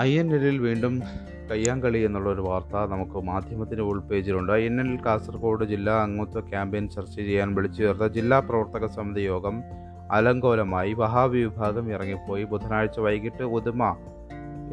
[0.01, 1.03] ഐ എൻ എല്ലിൽ വീണ്ടും
[1.51, 4.53] കയ്യാങ്കളി എന്നുള്ള ഒരു വാർത്ത നമുക്ക് മാധ്യമത്തിന്റെ ഉൾ പേജിലുണ്ട്.
[4.53, 9.63] ഐ എൻ എൽ കാസർഗോഡ് ജില്ലാ അംഗത്വ ക്യാമ്പയിൻ ചർച്ച ചെയ്യാൻ വിളിച്ചു ചേർത്ത ജില്ലാ പ്രവർത്തക സമിതി യോഗം
[10.11, 12.45] അലങ്കോലമായി വഹാബി വിഭാഗം ഇറങ്ങിപ്പോയി.
[12.45, 13.83] ബുധനാഴ്ച വൈകിട്ട് ഉദുമ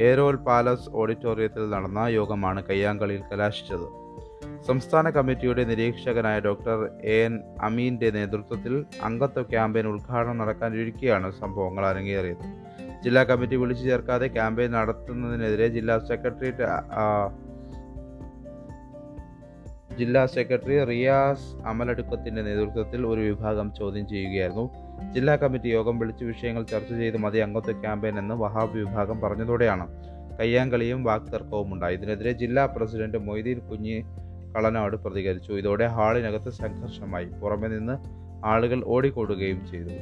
[0.08, 3.88] ഏരോൽ പാലസ് ഓഡിറ്റോറിയത്തിൽ നടന്ന യോഗമാണ് കയ്യാങ്കളിയിൽ കലാശിച്ചത്.
[4.67, 7.34] സംസ്ഥാന കമ്മിറ്റിയുടെ നിരീക്ഷകനായ ഡോക്ടർ എ എൻ.
[7.62, 12.46] അമീന്റെ നേതൃത്വത്തിൽ അംഗത്വ ക്യാമ്പയിൻ ഉദ്ഘാടനം നടക്കാനിരിക്കെയാണ് സംഭവങ്ങൾ അരങ്ങേറിയത്.
[13.03, 16.63] ജില്ലാ കമ്മിറ്റി വിളിച്ചു ചേർക്കാതെ ക്യാമ്പയിൻ നടത്തുന്നതിനെതിരെ ജില്ലാ സെക്രട്ടേറിയറ്റ്
[20.00, 24.66] ജില്ലാ സെക്രട്ടറി റിയാസ് അമലടുക്കത്തിന്റെ നേതൃത്വത്തിൽ ഒരു വിഭാഗം ചോദ്യം ചെയ്യുകയായിരുന്നു.
[25.13, 29.88] ജില്ലാ കമ്മിറ്റി യോഗം വിളിച്ച് വിഷയങ്ങൾ ചർച്ച ചെയ്ത് മതി അംഗത്വ ക്യാമ്പയിൻ എന്ന് വഹാബ് വിഭാഗം പറഞ്ഞതോടെയാണ്
[30.39, 31.96] കയ്യാങ്കളിയും വാക്തർക്കവും ഉണ്ടായി.
[31.96, 33.98] ഇതിനെതിരെ ജില്ലാ പ്രസിഡന്റ് മൊയ്തീൻ കുഞ്ഞി
[34.56, 35.51] കളനാട് പ്രതികരിച്ചു.
[35.51, 37.25] ഇതോടെ ഹാളിനകത്ത് സംഘർഷമായി.
[37.42, 37.98] പുറമെ നിന്ന്
[38.46, 39.96] ആളുകൾ ഓടിക്കൂടുകയും ചെയ്തു.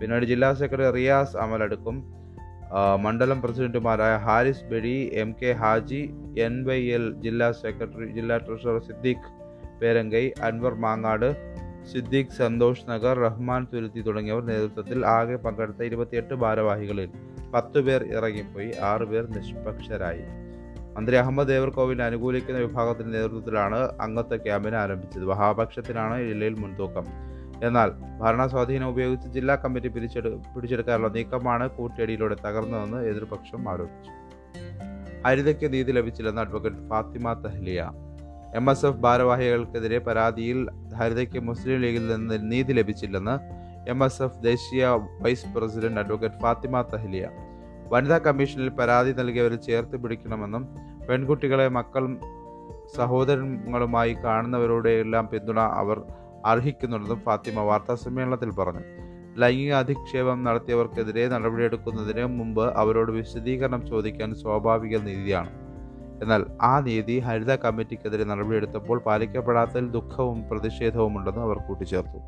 [0.00, 1.96] പിന്നീട് ജില്ലാ സെക്രട്ടറി റിയാസ് അമലടുക്കും
[3.02, 6.00] മണ്ഡലം പ്രസിഡന്റുമാരായ Haris Bedi M K Haji
[6.46, 9.35] N Y L ജില്ലാ സെക്രട്ടറി ജില്ലാ ട്രഷറർ സിദ്ദീഖ്
[9.82, 11.56] പേരങ്കൈ അൻവർ മാങ്ങാട്
[11.92, 17.10] സിദ്ദീഖ് സന്തോഷ് നഗർ റഹ്മാൻ തുരുത്തി തുടങ്ങിയവർ നേതൃത്വത്തിൽ ആകെ പങ്കെടുത്ത ഇരുപത്തിയെട്ട് ഭാരവാഹികളിൽ
[17.54, 20.22] പത്തു പേർ ഇറങ്ങിപ്പോയി ആറുപേർ നിഷ്പക്ഷരായി.
[20.94, 25.24] മന്ത്രി അഹമ്മദ് ദേവർകോവിലിനെ അനുകൂലിക്കുന്ന വിഭാഗത്തിന്റെ നേതൃത്വത്തിലാണ് അംഗത്വ ക്യാമ്പിന് ആരംഭിച്ചത്.
[25.24, 27.04] വഹാപക്ഷത്തിനാണ് ജില്ലയിൽ മുൻതൂക്കം.
[27.64, 34.10] എന്നാൽ ഭരണസ്വാധീനം ഉപയോഗിച്ച് ജില്ലാ കമ്മിറ്റി പിരിച്ചെടു പിടിച്ചെടുക്കാനുള്ള നീക്കമാണ് കൂട്ടിയടിയിലൂടെ തകർന്നതെന്ന് എതിർപക്ഷം ആരോപിച്ചു.
[35.26, 37.90] ഹരിതയ്ക്ക് നീതി ലഭിച്ചില്ലെന്ന് advocate Fathima Thahliya.
[38.54, 43.56] M S F ഭാരവാഹികൾക്കെതിരെ പരാതിയിൽ ഹരിതയ്ക്ക് മുസ്ലിം ലീഗിൽ നിന്ന് നീതി ലഭിച്ചില്ലെന്ന്
[43.90, 44.86] എം എസ് എഫ് ദേശീയ
[45.20, 47.30] vice president advocate Fathima Thahliya.
[47.92, 50.68] വനിതാ കമ്മീഷനിൽ പരാതി നൽകിയവരെ ചേർത്ത് പിടിക്കണമെന്നും
[51.08, 52.20] പെൺകുട്ടികളെ മക്കളും
[52.96, 56.02] സഹോദരങ്ങളുമായി കാണുന്നവരോടെയെല്ലാം പിന്തുണ അവർ
[56.44, 58.80] അർഹിക്കുന്നുണ്ടെന്നും ഫാത്തിമ വാർത്താ സമ്മേളനത്തിൽ പറഞ്ഞു.
[59.38, 65.65] ലൈംഗിക അധിക്ഷേപം നടത്തിയവർക്കെതിരെ നടപടിയെടുക്കുന്നതിന് മുമ്പ് അവരോട് വിശദീകരണം ചോദിക്കാൻ സ്വാഭാവിക നീതിയാണ്.
[66.22, 72.18] എന്നാൽ ആ നീതി ഹരിത കമ്മിറ്റിക്കെതിരെ നടപടിയെടുത്തപ്പോൾ പാലിക്കപ്പെടാത്തതിൽ ദുഃഖവും പ്രതിഷേധവും പ്രതിഷേധവുമുണ്ടെന്ന് അവർ കൂട്ടിച്ചേർത്തു.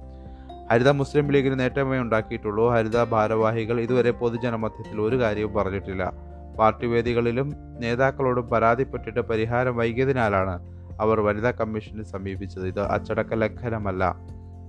[0.70, 2.70] ഹരിത മുസ്ലിം ലീഗിന് നേട്ടമേ ഉണ്ടാക്കിയിട്ടുള്ളൂ.
[2.70, 6.12] ഹരിത ഭാരവാഹികൾ ഇതുവരെ പൊതുജനമധ്യത്തിൽ ഒരു കാര്യവും പറഞ്ഞിട്ടില്ല.
[6.58, 10.58] പാർട്ടി വേദികളിലും നേതാക്കളോടും പരാതിപ്പെട്ടിട്ട് പരിഹാരം വൈകിയതിനാലാണ്
[11.00, 12.66] അവർ വനിതാ കമ്മീഷനെ സമീപിച്ചത്.
[12.66, 14.16] ഇത് അച്ചടക്ക ലംഘനമല്ല.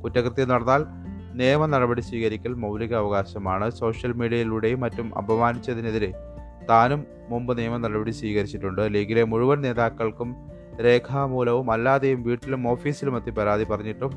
[0.03, 0.85] കുറ്റകൃത്യം നടന്നാൽ
[1.33, 6.28] നിയമ നടപടി സ്വീകരിക്കൽ മൗലിക അവകാശമാണ് സോഷ്യൽ മീഡിയയിലൂടെയും മറ്റും അപമാനിച്ചതിനെതിരെ
[6.69, 8.93] താനും മുമ്പ് നിയമ നടപടി സ്വീകരിച്ചിട്ടുണ്ട്.
[8.93, 10.35] ലീഗിലെ മുഴുവൻ നേതാക്കൾക്കും
[10.85, 14.11] രേഖാമൂലവും അല്ലാതെയും വീട്ടിലും ഓഫീസിലും എത്തി പരാതി പറഞ്ഞിട്ടും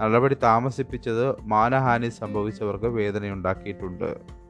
[0.00, 4.42] നടപടി താമസിപ്പിച്ചത് മാനഹാനി സംഭവിച്ചവർക്ക് വേദനയുണ്ടാക്കിയിട്ടുണ്ട്.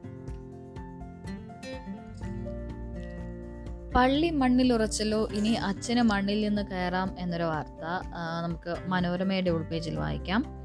[3.95, 7.83] പള്ളി മണ്ണിൽ ഉറച്ചല്ലോ ഇനി അച്ഛന് മണ്ണിൽ നിന്ന് കയറാം എന്നൊരു വാർത്ത
[8.43, 10.62] നമുക്ക് മനോരമയുടെ ഉൾപേജിൽ വായിക്കാം.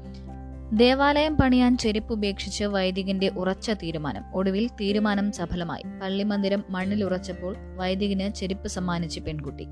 [0.73, 4.23] ദേവാലയം പണിയാൻ ചെരുപ്പ് ഉപേക്ഷിച്ച് വൈദികന്റെ ഉറച്ച തീരുമാനം.
[4.33, 5.83] ഒടുവിൽ തീരുമാനം സഫലമായി.
[6.01, 9.67] പള്ളിമന്ദിരം മണ്ണിലുറച്ചപ്പോൾ വൈദികന് ചെരുപ്പ് സമ്മാനിച്ച് പെൺകുട്ടി.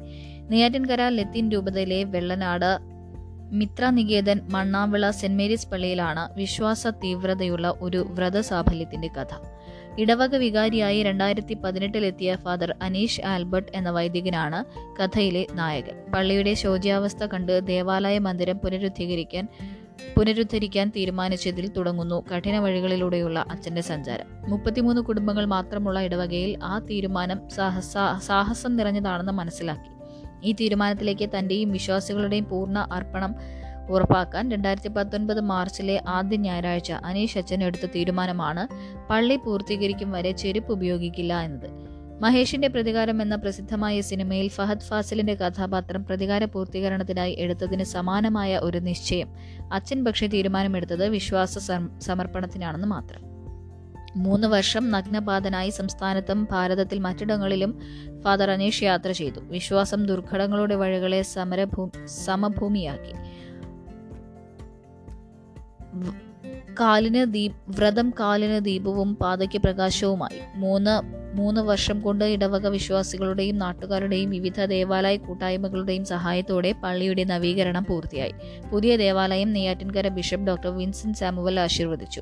[0.50, 2.80] നെയ്യാറ്റിൻകര ലത്തീൻ രൂപതയിലെ വെള്ളനാട്
[3.52, 9.36] മിത്ര നികേതൻ മണ്ണാവിള സെന്റ് മേരീസ് പള്ളിയിലാണ് വിശ്വാസ തീവ്രതയുള്ള ഒരു വ്രതസാഫല്യത്തിന്റെ കഥ.
[10.00, 14.66] ഇടവക വികാരിയായി രണ്ടായിരത്തി പതിനെട്ടിലെത്തിയ ഫാദർ അനീഷ് ആൽബർട്ട് എന്ന വൈദികനാണ്
[15.04, 16.12] കഥയിലെ നായകൻ.
[16.14, 19.48] പള്ളിയുടെ ശോച്യാവസ്ഥ കണ്ട് ദേവാലയ മന്ദിരം പുനരുദ്ധീകരിക്കാൻ
[20.18, 22.26] പുനരുദ്ധരിക്കാൻ തീരുമാനിച്ചതിൽ തുടങ്ങുന്നു.
[22.36, 24.26] കഠിന വഴികളിലൂടെയുള്ള അച്ഛന്റെ സഞ്ചാരം.
[24.50, 29.98] മുപ്പത്തിമൂന്ന് കുടുംബങ്ങൾ മാത്രമുള്ള ഇടവകയിൽ ആ തീരുമാനം സാഹസ- നിറഞ്ഞതാണെന്ന് മനസ്സിലാക്കി.
[30.44, 33.36] ഈ തീരുമാനത്തിലേക്ക് തന്റെയും വിശ്വാസികളുടെയും പൂർണ അർപ്പണം
[33.90, 38.68] ഉറപ്പാക്കാൻ രണ്ടായിരത്തി പത്തൊൻപത് മാർച്ചിലെ ആദ്യ ഞായറാഴ്ച അനീഷ് അച്ഛൻ എടുത്ത തീരുമാനമാണ്
[39.10, 41.87] പള്ളി പൂർത്തീകരിക്കും വരെ ചെരുപ്പ് ഉപയോഗിക്കില്ല എന്നത്.
[42.20, 49.28] മഹേഷിന്റെ പ്രതികാരം എന്ന പ്രസിദ്ധമായ സിനിമയിൽ ഫഹദ് ഫാസിലിന്റെ കഥാപാത്രം പ്രതികാര പൂർത്തീകരണത്തിനായി എടുത്തതിന് സമാനമായ ഒരു നിശ്ചയം.
[49.74, 53.22] അച്ഛൻ പക്ഷേ തീരുമാനമെടുത്തത് വിശ്വാസ സമർപ്പണത്തിനാണെന്ന് മാത്രം.
[54.16, 57.80] മൂന്ന് വർഷം നഗ്നപാതനായി സംസ്ഥാനത്തും ഭാരതത്തിൽ മറ്റിടങ്ങളിലും
[58.22, 59.40] ഫാദർ അനീഷ് യാത്ര ചെയ്തു.
[59.40, 63.14] വിശ്വാസം ദുർഘടങ്ങളുടെ വഴികളെ സമരഭൂ സമഭൂമിയാക്കി.
[66.80, 70.40] കാലിന് ദീപ് വ്രതം കാലിന് ദീപവും പാതയ്ക്ക് പ്രകാശവുമായി.
[70.56, 78.34] മൂന്ന് മൂന്ന് വർഷം കൊണ്ട് ഇടവക വിശ്വാസികളുടെയും നാട്ടുകാരുടെയും വിവിധ ദേവാലയ കൂട്ടായ്മകളുടെയും സഹായത്തോടെ പള്ളിയുടെ നവീകരണം പൂർത്തിയായി.
[78.72, 82.22] പുതിയ ദേവാലയം Neyyattinkara bishop doctor Vincent Samuel ആശീർവദിച്ചു.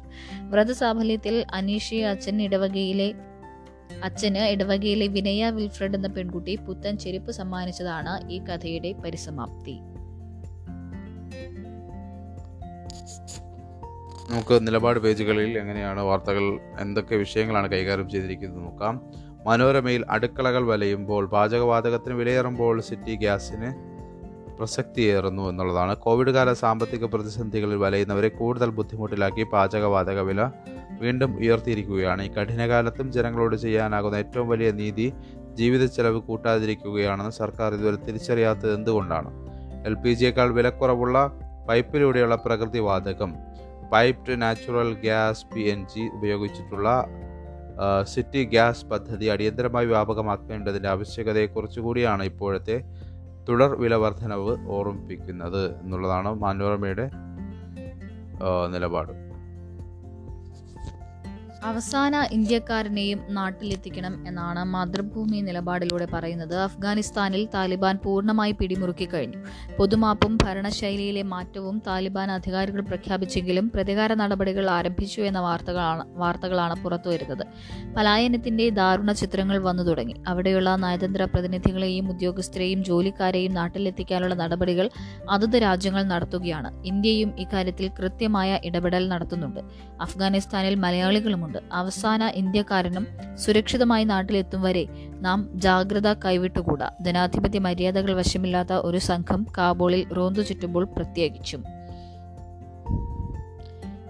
[0.50, 3.13] വ്രതസാഫല്യത്തിൽ അനീഷി അച്ഛൻ ഇടവകയിലെ
[4.04, 9.80] അച്ഛന് ഇടവകയിലെ വിനയ വിൽഫ്രഡ് എന്ന പെൺകുട്ടി പുത്തൻ ചെരുപ്പ് സമ്മാനിച്ചതാണ് ഈ കഥയുടെ പരിസമാപ്തി.
[14.30, 19.02] നമുക്ക് നിലപാട് പേജുകളിൽ എങ്ങനെയാണ് വാർത്തകൾ എന്തൊക്കെ വിഷയങ്ങളാണ് കൈകാര്യം ചെയ്തിരിക്കുന്നത് നോക്കാം.
[19.48, 23.70] മനോരമയിൽ അടുക്കളകൾ വലയുമ്പോൾ പാചകവാതകത്തിന് വിലയേറുമ്പോൾ സിറ്റി ഗ്യാസിന്
[24.58, 25.96] പ്രസക്തിയേറുന്നു എന്നുള്ളതാണ്.
[25.96, 30.42] കോവിഡ് കാല സാമ്പത്തിക പ്രതിസന്ധികളിൽ വലയുന്നവരെ കൂടുതൽ ബുദ്ധിമുട്ടിലാക്കി പാചകവാതക വില
[31.02, 32.24] വീണ്ടും ഉയർത്തിയിരിക്കുകയാണ്.
[32.24, 35.14] ഈ കഠിനകാലത്തും ജനങ്ങളോട് ചെയ്യാനാകുന്ന ഏറ്റവും വലിയ നീതി
[35.54, 39.30] ജീവിത ചെലവ് കൂട്ടാതിരിക്കുകയാണെന്ന് സർക്കാർ ഇതുവരെ തിരിച്ചറിയാത്തത് എന്തുകൊണ്ടാണ്?
[39.86, 41.18] എൽ പി ജിയേക്കാൾ വിലക്കുറവുള്ള
[41.70, 43.34] പൈപ്പിലൂടെയുള്ള പ്രകൃതിവാതകം
[43.91, 46.89] piped natural gas P N G ഉപയോഗിച്ചിട്ടുള്ള
[48.04, 52.78] സിറ്റി ഗ്യാസ് പദ്ധതി അടിയന്തരമായി വ്യാപകമാക്കേണ്ടതിന്റെ ആവശ്യകതയെക്കുറിച്ച് കൂടിയാണ് ഇപ്പോഴത്തെ
[53.50, 57.08] തുടർ വില വർധനവ് ഓർമ്മിപ്പിക്കുന്നത് എന്നുള്ളതാണ് മനോരമയുടെ
[58.74, 59.25] നിലപാട്.
[61.65, 66.56] അവസാന ഇന്ത്യക്കാരനെയും നാട്ടിലെത്തിക്കണം എന്നാണ് മാതൃഭൂമി നിലപാടിലൂടെ പറയുന്നത്.
[66.56, 69.39] അഫ്ഗാനിസ്ഥാനിൽ താലിബാൻ പൂർണമായി പിടിമുറുക്കി കഴിഞ്ഞു.
[69.78, 77.43] പൊതുമാപ്പും ഭരണശൈലിയിലെ മാറ്റവും താലിബാൻ അധികാരികൾ പ്രഖ്യാപിച്ചെങ്കിലും പ്രതികാര നടപടികൾ ആരംഭിച്ചു എന്ന വാർത്തകളാണ് വാർത്തകളാണ് പുറത്തുവരുന്നത്
[77.97, 80.15] പലായനത്തിന്റെ ദാരുണ ചിത്രങ്ങൾ വന്നു തുടങ്ങി.
[80.28, 84.89] അവിടെയുള്ള നയതന്ത്ര പ്രതിനിധികളെയും ഉദ്യോഗസ്ഥരെയും ജോലിക്കാരെയും നാട്ടിലെത്തിക്കാനുള്ള നടപടികൾ
[85.30, 86.71] അതത് രാജ്യങ്ങൾ നടത്തുകയാണ്.
[86.86, 89.60] ഇന്ത്യയും ഇക്കാര്യത്തിൽ കൃത്യമായ ഇടപെടൽ നടത്തുന്നുണ്ട്.
[90.01, 91.55] അഫ്ഗാനിസ്ഥാനിൽ മലയാളികളുമുണ്ട്.
[91.56, 91.76] പറയുന്നുണ്ട്.
[91.76, 94.88] അവസാന ഇന്ത്യക്കാരനും സുരക്ഷിതമായി നാട്ടിലെത്തും വരെ
[95.22, 96.91] നാം ജാഗ്രത കൈവിട്ടുകൂടാ.
[97.02, 101.63] ജനാധിപത്യ മര്യാദകൾ വശമില്ലാത്ത ഒരു സംഘം കാബോളിൽ റോന്തു ചുറ്റുമ്പോൾ പ്രത്യേകിച്ചും.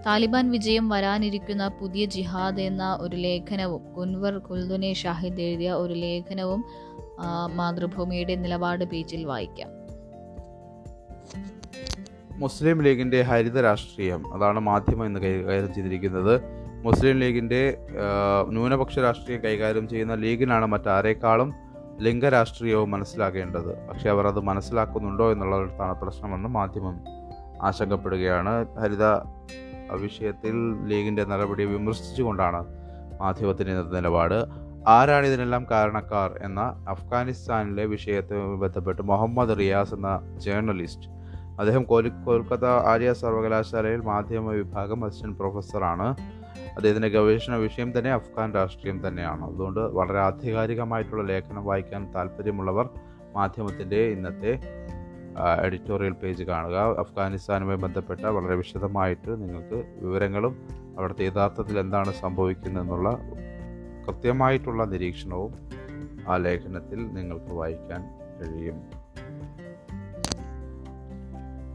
[0.05, 6.61] താലിബാൻ വിജയം വരാനിരിക്കുന്ന പുതിയ ജിഹാദ് എന്ന ഒരു ലേഖനവും കുൻവർ കുൽദുനെ ഷാഹിദ് എഴുതിയ ഒരു ലേഖനവും
[7.55, 9.69] മാതൃഭൂമിയുടെ നിലപാട് പേജിൽ വായിക്കാം.
[12.39, 16.35] മുസ്ലിം ലീഗിന്റെ ഹരിത രാഷ്ട്രീയം അതാണ് മാധ്യമം എന്ന് കൈകാര്യം ചെയ്തിരിക്കുന്നത്.
[16.85, 17.77] മുസ്ലിം ലീഗിന്റെ
[18.47, 21.49] ന്യൂനപക്ഷ രാഷ്ട്രീയം കൈകാര്യം ചെയ്യുന്ന ലീഗിനാണ് മറ്റാരേക്കാളും
[21.99, 23.89] ലിംഗരാഷ്ട്രീയവും മനസ്സിലാക്കേണ്ടത്.
[23.89, 26.95] പക്ഷേ അവർ അത് മനസ്സിലാക്കുന്നുണ്ടോ എന്നുള്ളതാണ് പ്രശ്നമെന്ന് മാധ്യമം
[27.61, 28.53] ആശങ്കപ്പെടുകയാണ്.
[28.81, 29.05] ഹരിത
[30.03, 30.55] വിഷയത്തിൽ
[30.87, 32.61] ലീഗിന്റെ നടപടി വിമർശിച്ചുകൊണ്ടാണ്
[33.21, 34.37] മാധ്യമത്തിന്റെ നിലപാട്.
[34.87, 40.09] ആരാണ് ഇതിനെല്ലാം കാരണക്കാർ എന്ന അഫ്ഗാനിസ്ഥാനിലെ വിഷയത്തെ ബന്ധപ്പെട്ട് മുഹമ്മദ് റിയാസ് എന്ന
[40.45, 41.09] ജേർണലിസ്റ്റ്
[41.59, 46.07] അദ്ദേഹം കോലി കൊൽക്കത്ത ആര്യ സർവകലാശാലയിൽ മാധ്യമ വിഭാഗം അസിസ്റ്റന്റ് പ്രൊഫസറാണ്.
[46.75, 49.45] അദ്ദേഹത്തിന്റെ ഗവേഷണ വിഷയം തന്നെ അഫ്ഗാൻ രാഷ്ട്രീയം തന്നെയാണ്.
[49.45, 52.89] അതുകൊണ്ട് വളരെ ആധികാരികമായിട്ടുള്ള ലേഖനം വായിക്കാൻ താല്പര്യമുള്ളവർ
[53.33, 54.59] മാധ്യമത്തിന്റെ ഇന്നത്തെ
[55.65, 56.75] എഡിറ്റോറിയൽ പേജ് കാണുക.
[56.99, 60.53] അഫ്ഗാനിസ്ഥാനുമായി ബന്ധപ്പെട്ട വളരെ വിശദമായിട്ട് നിങ്ങൾക്ക് വിവരങ്ങളും
[60.97, 63.09] അവിടുത്തെ യഥാർത്ഥത്തിൽ എന്താണ് സംഭവിക്കുന്നതെന്നുള്ള
[64.07, 65.53] കൃത്യമായിട്ടുള്ള നിരീക്ഷണവും
[66.29, 68.01] ആ ലേഖനത്തിൽ നിങ്ങൾക്ക് വായിക്കാൻ
[68.39, 69.04] കഴിയും.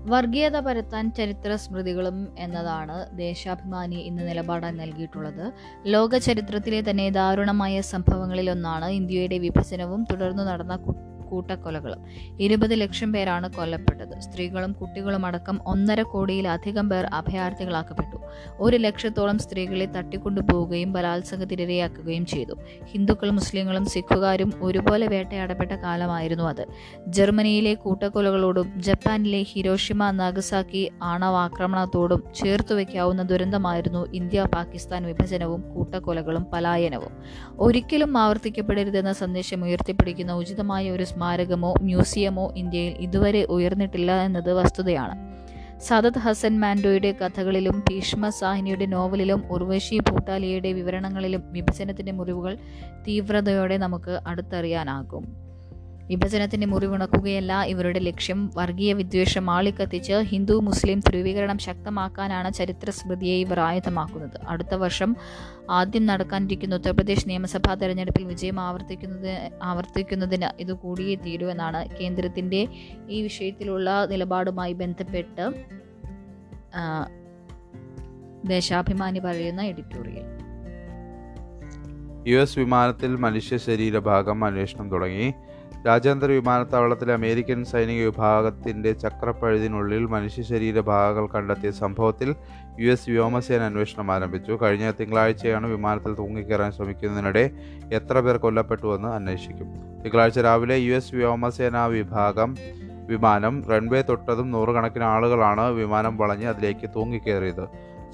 [0.07, 5.53] വർഗീയത പരത്താൻ ചരിത്ര സ്മൃതികളും എന്നതാണ് ദേശാഭിമാനി ഇന്ന് നിലപാടാൻ നൽകിയിട്ടുള്ളത്.
[5.87, 10.77] ലോക ചരിത്രത്തിലെ തന്നെ ദാരുണമായ സംഭവങ്ങളിലൊന്നാണ് ഇന്ത്യയുടെ വിഭജനവും തുടർന്ന് നടന്ന
[11.31, 12.01] കൂട്ടക്കൊലകളും.
[12.41, 14.15] ഇരുപത് ലക്ഷം പേരാണ് കൊല്ലപ്പെട്ടത്.
[14.21, 18.17] സ്ത്രീകളും കുട്ടികളും അടക്കം ഒന്നര കോടിയിലധികം പേർ അഭയാർത്ഥികളാക്കപ്പെട്ടു.
[18.61, 22.55] ഒരു ലക്ഷത്തോളം സ്ത്രീകളെ തട്ടിക്കൊണ്ടുപോവുകയും ബലാത്സംഗത്തിനിരയാക്കുകയും ചെയ്തു.
[22.93, 26.65] ഹിന്ദുക്കളും മുസ്ലിങ്ങളും സിഖുകാരും ഒരുപോലെ വേട്ടയാടപ്പെട്ട കാലമായിരുന്നു അത്.
[27.09, 37.13] ജർമ്മനിയിലെ കൂട്ടക്കൊലകളോടും ജപ്പാനിലെ ഹിരോഷിമ നാഗസാക്കി ആണവാക്രമണത്തോടും ചേർത്തു വയ്ക്കാവുന്ന ദുരന്തമായിരുന്നു ഇന്ത്യ പാകിസ്ഥാൻ വിഭജനവും കൂട്ടക്കൊലകളും പലായനവും.
[37.59, 45.17] ഒരിക്കലും ആവർത്തിക്കപ്പെടരുതെന്ന സന്ദേശം ഉയർത്തിപ്പിടിക്കുന്ന ഉചിതമായ ഒരു സ്മാരകമോ മ്യൂസിയമോ ഇന്ത്യയിൽ ഇതുവരെ ഉയർന്നിട്ടില്ല എന്നത് വസ്തുതയാണ്.
[45.81, 52.55] സദത് ഹസൻ മാൻഡോയുടെ കഥകളിലും ഭീഷ്മ സാഹിനിയുടെ നോവലിലും ഉർവശി ഭൂട്ടാലിയയുടെ വിവരണങ്ങളിലും വിഭജനത്തിന്റെ മുറിവുകൾ
[53.09, 55.25] തീവ്രതയോടെ നമുക്ക് അടുത്തറിയാനാകും.
[56.11, 57.53] വിഭജനത്തിന്റെ മുറിവുണക്കുകയല്ല.
[57.65, 64.37] ഇവരുടെ ലക്ഷ്യം വർഗീയ വിദ്വേഷം ആളിക്കത്തിച്ച് ഹിന്ദു മുസ്ലിം ധ്രുവീകരണം ശക്തമാക്കാനാണ് ചരിത്ര സ്മൃതിയെ ഇവർ ആയുധമാക്കുന്നത്.
[64.49, 65.11] അടുത്ത വർഷം
[65.71, 72.61] ആദ്യം നടക്കാനിരിക്കുന്ന ഉത്തർപ്രദേശ് നിയമസഭാ തെരഞ്ഞെടുപ്പിൽ വിജയം ആവർത്തിക്കുന്നത് ആവർത്തിക്കുന്നതിന് ഇത് കൂടിയേ തീരുവെന്നാണ് എന്നാണ് കേന്ദ്രത്തിന്റെ
[73.09, 75.45] ഈ വിഷയത്തിലുള്ള നിലപാടുമായി ബന്ധപ്പെട്ട്
[78.49, 80.27] ദേശാഭിമാനി പറയുന്ന എഡിറ്റോറിയൽ.
[82.27, 85.29] യു എസ് വിമാനത്തിൽ മനുഷ്യ ശരീരഭാഗം അന്വേഷണം തുടങ്ങി.
[85.87, 92.35] രാജ്യാന്തര വിമാനത്താവളത്തിലെ അമേരിക്കൻ സൈനിക വിഭാഗത്തിന്റെ ചക്രപ്പഴുതിനുള്ളിൽ മനുഷ്യ ശരീരഭാഗങ്ങൾ കണ്ടെത്തിയ സംഭവത്തിൽ
[92.81, 94.59] യു എസ് വ്യോമസേന അന്വേഷണം ആരംഭിച്ചു.
[94.63, 97.51] കഴിഞ്ഞ തിങ്കളാഴ്ചയാണ് വിമാനത്തിൽ തൂങ്ങിക്കയറാൻ ശ്രമിക്കുന്നതിനിടെ
[97.93, 99.69] എത്ര പേർ കൊല്ലപ്പെട്ടുവെന്ന് അന്വേഷിക്കും.
[100.05, 102.57] തിങ്കളാഴ്ച രാവിലെ യു എസ് വ്യോമസേന വിഭാഗം
[103.11, 107.65] വിമാനം റൺവേ തൊട്ടതും നൂറുകണക്കിന് ആളുകളാണ് വിമാനം വളഞ്ഞ് അതിലേക്ക് തൂങ്ങിക്കയറിയത്.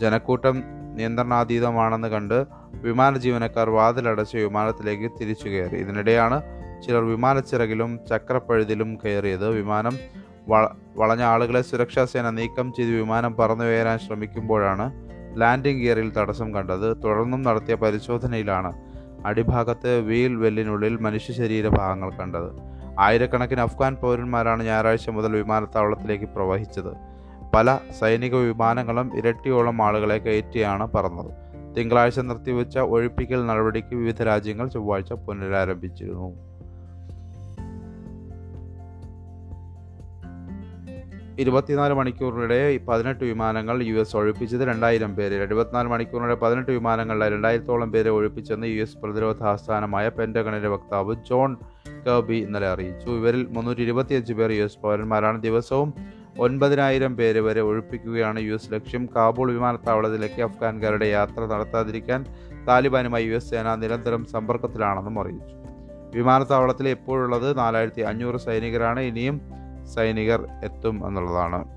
[0.00, 0.56] ജനക്കൂട്ടം
[0.98, 2.38] നിയന്ത്രണാതീതമാണെന്ന് കണ്ട്
[2.82, 6.38] വിമാന ജീവനക്കാർ വാതിലടച്ച് വിമാനത്തിലേക്ക് തിരിച്ചു കയറി ഇതിനിടെയാണ്
[6.82, 9.98] ചിലർ വിമാനച്ചിറകിലും ചക്രപ്പഴുതിലും കയറിയത് വിമാനം
[10.96, 14.92] വളഞ്ഞ ആളുകളെ സുരക്ഷാസേന നീക്കം ചെയ്ത് വിമാനം പറന്നുയരാൻ ശ്രമിക്കുമ്പോഴാണ്
[15.40, 16.96] ലാൻഡിംഗ് ഗിയറിൽ തടസ്സം കണ്ടത്.
[17.04, 18.72] തുടർന്നും നടത്തിയ പരിശോധനയിലാണ്
[19.26, 22.50] അടിഭാഗത്ത് വീൽ വെല്ലിനുള്ളിൽ മനുഷ്യ ശരീര ഭാഗങ്ങൾ കണ്ടത്.
[23.00, 26.92] ആയിരക്കണക്കിന് അഫ്ഗാൻ പൗരന്മാരാണ് ഞായറാഴ്ച മുതൽ വിമാനത്താവളത്തിലേക്ക് പ്രവഹിച്ചത്.
[27.54, 31.32] പല സൈനിക വിമാനങ്ങളും ഇരട്ടിയോളം ആളുകളെ കയറ്റിയാണ് പറന്നത്.
[31.76, 36.55] തിങ്കളാഴ്ച നിർത്തിവെച്ച ഒഴിപ്പിക്കൽ നടപടിക്ക് വിവിധ രാജ്യങ്ങൾ ചൊവ്വാഴ്ച പുനരാരംഭിച്ചിരുന്നു.
[41.38, 48.10] ഇരുപത്തിനാല് മണിക്കൂറിനിടെ പതിനെട്ട് വിമാനങ്ങൾ യു എസ് ഒഴിപ്പിച്ചത് രണ്ടായിരം പേര് എഴുപത്തിനാല് മണിക്കൂറിനിടെ പതിനെട്ട് വിമാനങ്ങളിലെ രണ്ടായിരത്തോളം പേരെ
[48.10, 51.56] ഒഴിപ്പിച്ചെന്ന് യു എസ് പ്രതിരോധ ആസ്ഥാനമായ പെന്റഗണിന്റെ വക്താവ് ജോൺ
[52.06, 53.10] കർബി ഇന്നലെ അറിയിച്ചു.
[53.10, 55.42] ഇവരിൽ മുന്നൂറ്റി ഇരുപത്തിയഞ്ച് പേർ യു എസ് പൗരന്മാരാണ്.
[55.42, 55.94] ദിവസവും
[56.38, 59.08] ഒൻപതിനായിരം പേര് വരെ ഒഴിപ്പിക്കുകയാണ് യു എസ് ലക്ഷ്യം.
[59.16, 62.24] കാബൂൾ വിമാനത്താവളത്തിലേക്ക് അഫ്ഗാൻകാരുടെ യാത്ര നടത്താതിരിക്കാൻ
[62.68, 65.56] താലിബാനുമായി യു എസ് സേന നിരന്തരം സമ്പർക്കത്തിലാണെന്നും അറിയിച്ചു.
[66.18, 69.00] വിമാനത്താവളത്തിൽ എപ്പോഴുള്ളത് നാലായിരത്തി അഞ്ഞൂറ് സൈനികരാണ്.
[69.00, 71.76] ഇനിയും സൈനികർ എത്തും എന്നുള്ളതാണ്.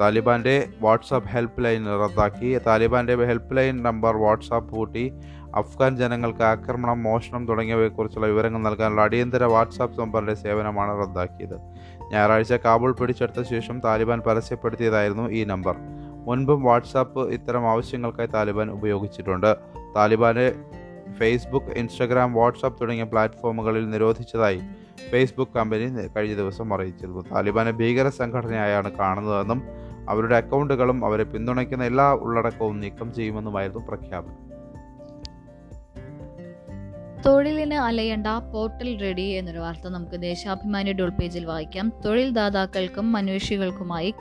[0.00, 2.58] താലിബാന്റെ വാട്സാപ്പ് ഹെൽപ്പ് ലൈൻ റദ്ദാക്കി.
[2.58, 5.12] താലിബാന്റെ ഹെൽപ്പ് ലൈൻ നമ്പർ വാട്സാപ്പ് പൂട്ടി.
[5.54, 11.58] അഫ്ഗാൻ ജനങ്ങൾക്ക് ആക്രമണം മോഷണം തുടങ്ങിയവയെക്കുറിച്ചുള്ള വിവരങ്ങൾ നൽകാനുള്ള അടിയന്തര വാട്സാപ്പ് നമ്പറിന്റെ സേവനമാണ് റദ്ദാക്കിയത്.
[12.12, 15.76] ഞായറാഴ്ച കാബൂൾ പിടിച്ചെടുത്ത ശേഷം താലിബാൻ പരസ്യപ്പെടുത്തിയതായിരുന്നു ഈ നമ്പർ.
[16.26, 19.56] മുൻപും വാട്സാപ്പ് ഇത്തരം ആവശ്യങ്ങൾക്കായി താലിബാൻ ഉപയോഗിച്ചിട്ടുണ്ട്.
[19.96, 20.52] താലിബാനെ
[21.12, 24.60] ഫേസ്ബുക്ക് ഇൻസ്റ്റഗ്രാം വാട്സാപ്പ് തുടങ്ങിയ പ്ലാറ്റ്ഫോമുകളിൽ നിരോധിച്ചതായി
[25.08, 27.20] ഫേസ്ബുക്ക് കമ്പനി കഴിഞ്ഞ ദിവസം അറിയിച്ചിരുന്നു.
[27.20, 29.62] താലിബാനെ ഭീകര സംഘടനയായാണ് കാണുന്നതെന്നും
[30.08, 34.50] അവരുടെ അക്കൗണ്ടുകളും അവരെ പിന്തുണയ്ക്കുന്ന എല്ലാ ഉള്ളടക്കവും നീക്കം ചെയ്യുമെന്നുമായിരുന്നു പ്രഖ്യാപനം.
[37.26, 41.92] തൊഴിലിന് അലയണ്ട പോർട്ടൽ റെഡി എന്നൊരു വാർത്ത നമുക്ക് ദേശാഭിമാനി ഡോൾ പേജിൽ വായിക്കാം.
[42.04, 43.12] തൊഴിൽ ദാതാക്കൾക്കും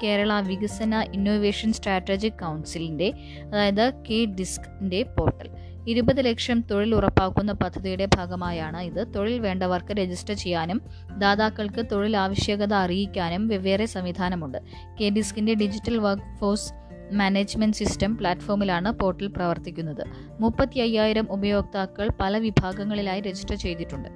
[0.03, 3.13] കേരള വികസന ഇന്നോവേഷൻ സ്ട്രാറ്റജിക് കൗൺസിലിന്റെ
[3.53, 5.68] അതായത് കെ ഡിസ്കിന്റെ പോർട്ടൽ.
[5.87, 9.13] ഇരുപത് ലക്ഷം തൊഴിൽ ഉറപ്പാക്കുന്ന പദ്ധതിയുടെ ഭാഗമായാണ് ഇത്.
[9.15, 10.81] തൊഴിൽ വേണ്ടവർക്ക് രജിസ്റ്റർ ചെയ്യാനും
[11.17, 14.57] ദാതാക്കൾക്ക് തൊഴിൽ ആവശ്യകത അറിയിക്കാനും വെവ്വേറെ സംവിധാനമുണ്ട്.
[15.01, 16.73] കെ ഡിസ്കിന്റെ digital work force
[17.13, 20.03] management system പ്ലാറ്റ്ഫോമിലാണ് portal പ്രവർത്തിക്കുന്നത്.
[20.39, 24.09] മുപ്പത്തി അയ്യായിരം ഉപയോക്താക്കൾ പല വിഭാഗങ്ങളിലായി രജിസ്റ്റർ ചെയ്തിട്ടുണ്ട്.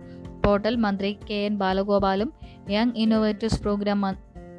[0.45, 2.33] പോർട്ടൽ മന്ത്രി കെ എൻ ബാലഗോപാലും
[2.69, 4.01] യങ് ഇന്നോവേറ്റേഴ്സ് പ്രോഗ്രാം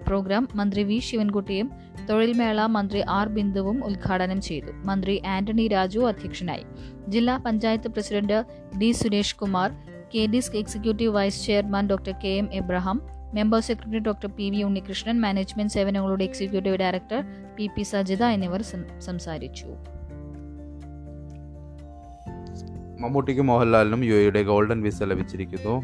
[0.06, 1.70] പ്രോഗ്രാം മന്ത്രി വി ശിവൻകുട്ടിയും
[2.10, 4.72] തൊഴിൽമേള മന്ത്രി ആർ ബിന്ദുവും ഉദ്ഘാടനം ചെയ്തു.
[4.84, 6.64] മന്ത്രി ആന്റണി രാജു അധ്യക്ഷനായി.
[7.08, 8.44] ജില്ലാ panchayat president
[8.78, 9.70] D Suresh Kumar
[10.14, 13.00] K disc executive vice chairman doctor K M Abraham
[13.34, 17.24] member secretary doctor P V Unnikrishnan management സേവനങ്ങളുടെ executive director
[17.56, 18.62] P P Sajitha എന്നിവർ
[19.00, 19.66] സംസാരിച്ചു.
[23.00, 25.74] മമ്മൂട്ടിക്കും മോഹൻലാലിനും യു എയുടെ ഗോൾഡൻ വിസ ലഭിച്ചിരിക്കുന്നു.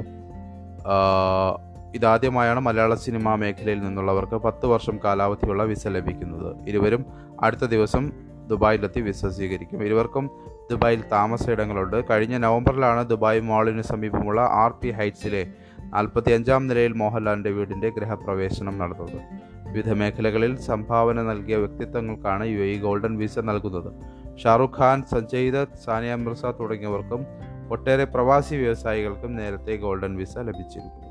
[1.94, 6.56] ഇതാദ്യമായാണ് മലയാള സിനിമാ മേഖലയിൽ നിന്നുള്ളവർക്ക് പത്ത് വർഷം കാലാവധിയുള്ള വിസ ലഭിക്കുന്നത്.
[6.68, 7.04] ഇരുവരും
[7.42, 8.12] അടുത്ത ദിവസം
[8.48, 9.84] ദുബായിലെത്തി വിസ സ്വീകരിക്കും.
[9.84, 10.30] ഇരുവർക്കും
[10.70, 12.04] ദുബായിൽ താമസ ഇടങ്ങളുണ്ട്.
[12.10, 15.46] കഴിഞ്ഞ നവംബറിലാണ് ദുബായ് മാളിന് സമീപമുള്ള ആർ പി ഹൈറ്റ്സിലെ
[15.84, 19.16] നാൽപ്പത്തി അഞ്ചാം നിലയിൽ മോഹൻലാലിന്റെ വീടിന്റെ ഗൃഹപ്രവേശനം നടന്നത്.
[19.68, 23.92] വിവിധ മേഖലകളിൽ സംഭാവന നൽകിയ വ്യക്തിത്വങ്ങൾക്കാണ് യു എ ഗോൾഡൻ വിസ നൽകുന്നത്.
[24.38, 27.26] ഷാറുഖ് ഖാൻ സഞ്ജയ് ദത്ത് സാനിയ മിർസ തുടങ്ങിയവർക്കും
[27.70, 31.09] ഒട്ടേറെ പ്രവാസി വ്യവസായികൾക്കും നേരത്തെ ഗോൾഡൻ വിസ ലഭിച്ചിരുന്നു.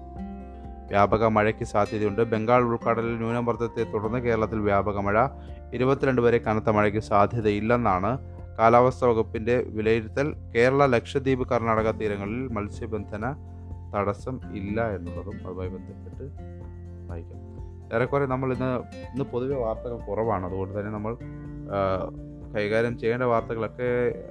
[0.89, 2.21] വ്യാപക മഴയ്ക്ക് സാധ്യതയുണ്ട്.
[2.21, 5.27] ബംഗാൾ ഉൾക്കടലിൽ ന്യൂനമർദ്ദത്തെ തുടർന്ന് കേരളത്തിൽ വ്യാപക മഴ.
[5.73, 8.17] ഇരുപത്തിരണ്ട് വരെ കനത്ത മഴയ്ക്ക് സാധ്യതയില്ലെന്നാണ്
[8.59, 10.33] കാലാവസ്ഥാ വകുപ്പിന്റെ വിലയിരുത്തൽ.
[10.55, 13.35] കേരള ലക്ഷദ്വീപ് കർണാടക തീരങ്ങളിൽ മത്സ്യബന്ധന
[13.95, 16.23] തടസ്സം ഇല്ല എന്നുള്ളതും അതുമായി ബന്ധപ്പെട്ട്
[17.09, 17.39] വായിക്കാം.
[17.95, 18.79] ഏറെക്കുറെ നമ്മൾ ഇന്ന്
[19.13, 20.45] ഇന്ന് പൊതുവെ വാർത്തകൾ കുറവാണ്.
[20.45, 21.13] അതുകൊണ്ട് തന്നെ നമ്മൾ
[22.55, 23.89] കൈകാര്യം ചെയ്യേണ്ട വാർത്തകളൊക്കെ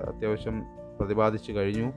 [0.08, 0.62] അത്യാവശ്യം
[1.00, 1.92] പ്രതിപാദിച്ചു കഴിഞ്ഞു.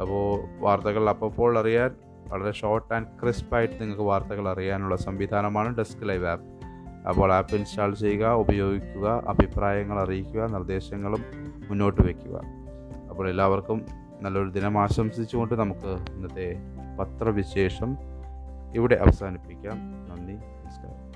[0.00, 1.90] അപ്പോൾ വാർത്തകൾ അപ്പോൾ അറിയാൻ
[2.28, 6.44] വളരെ ഷോർട്ട് ആൻഡ് ക്രിസ്പായിട്ട് നിങ്ങൾക്ക് വാർത്തകൾ അറിയാനുള്ള സംവിധാനമാണ് ഡെസ്ക് ലൈവ് ആപ്പ്
[7.08, 11.24] അപ്പോൾ ആപ്പ് ഇൻസ്റ്റാൾ ചെയ്യുക ഉപയോഗിക്കുക അഭിപ്രായങ്ങൾ അറിയിക്കുക നിർദ്ദേശങ്ങളും
[11.68, 12.40] മുന്നോട്ട് വയ്ക്കുക
[13.10, 13.86] അപ്പോൾ എല്ലാവർക്കും
[14.22, 16.56] നല്ലൊരു ദിനം ആശംസിച്ചുകൊണ്ട് നമുക്ക് ഇന്നത്തെ
[16.98, 17.96] പത്രവിശേഷം
[18.74, 19.78] ഇവിടെ അവസാനിപ്പിക്കാം.
[20.08, 21.06] നന്ദി നമസ്കാരം.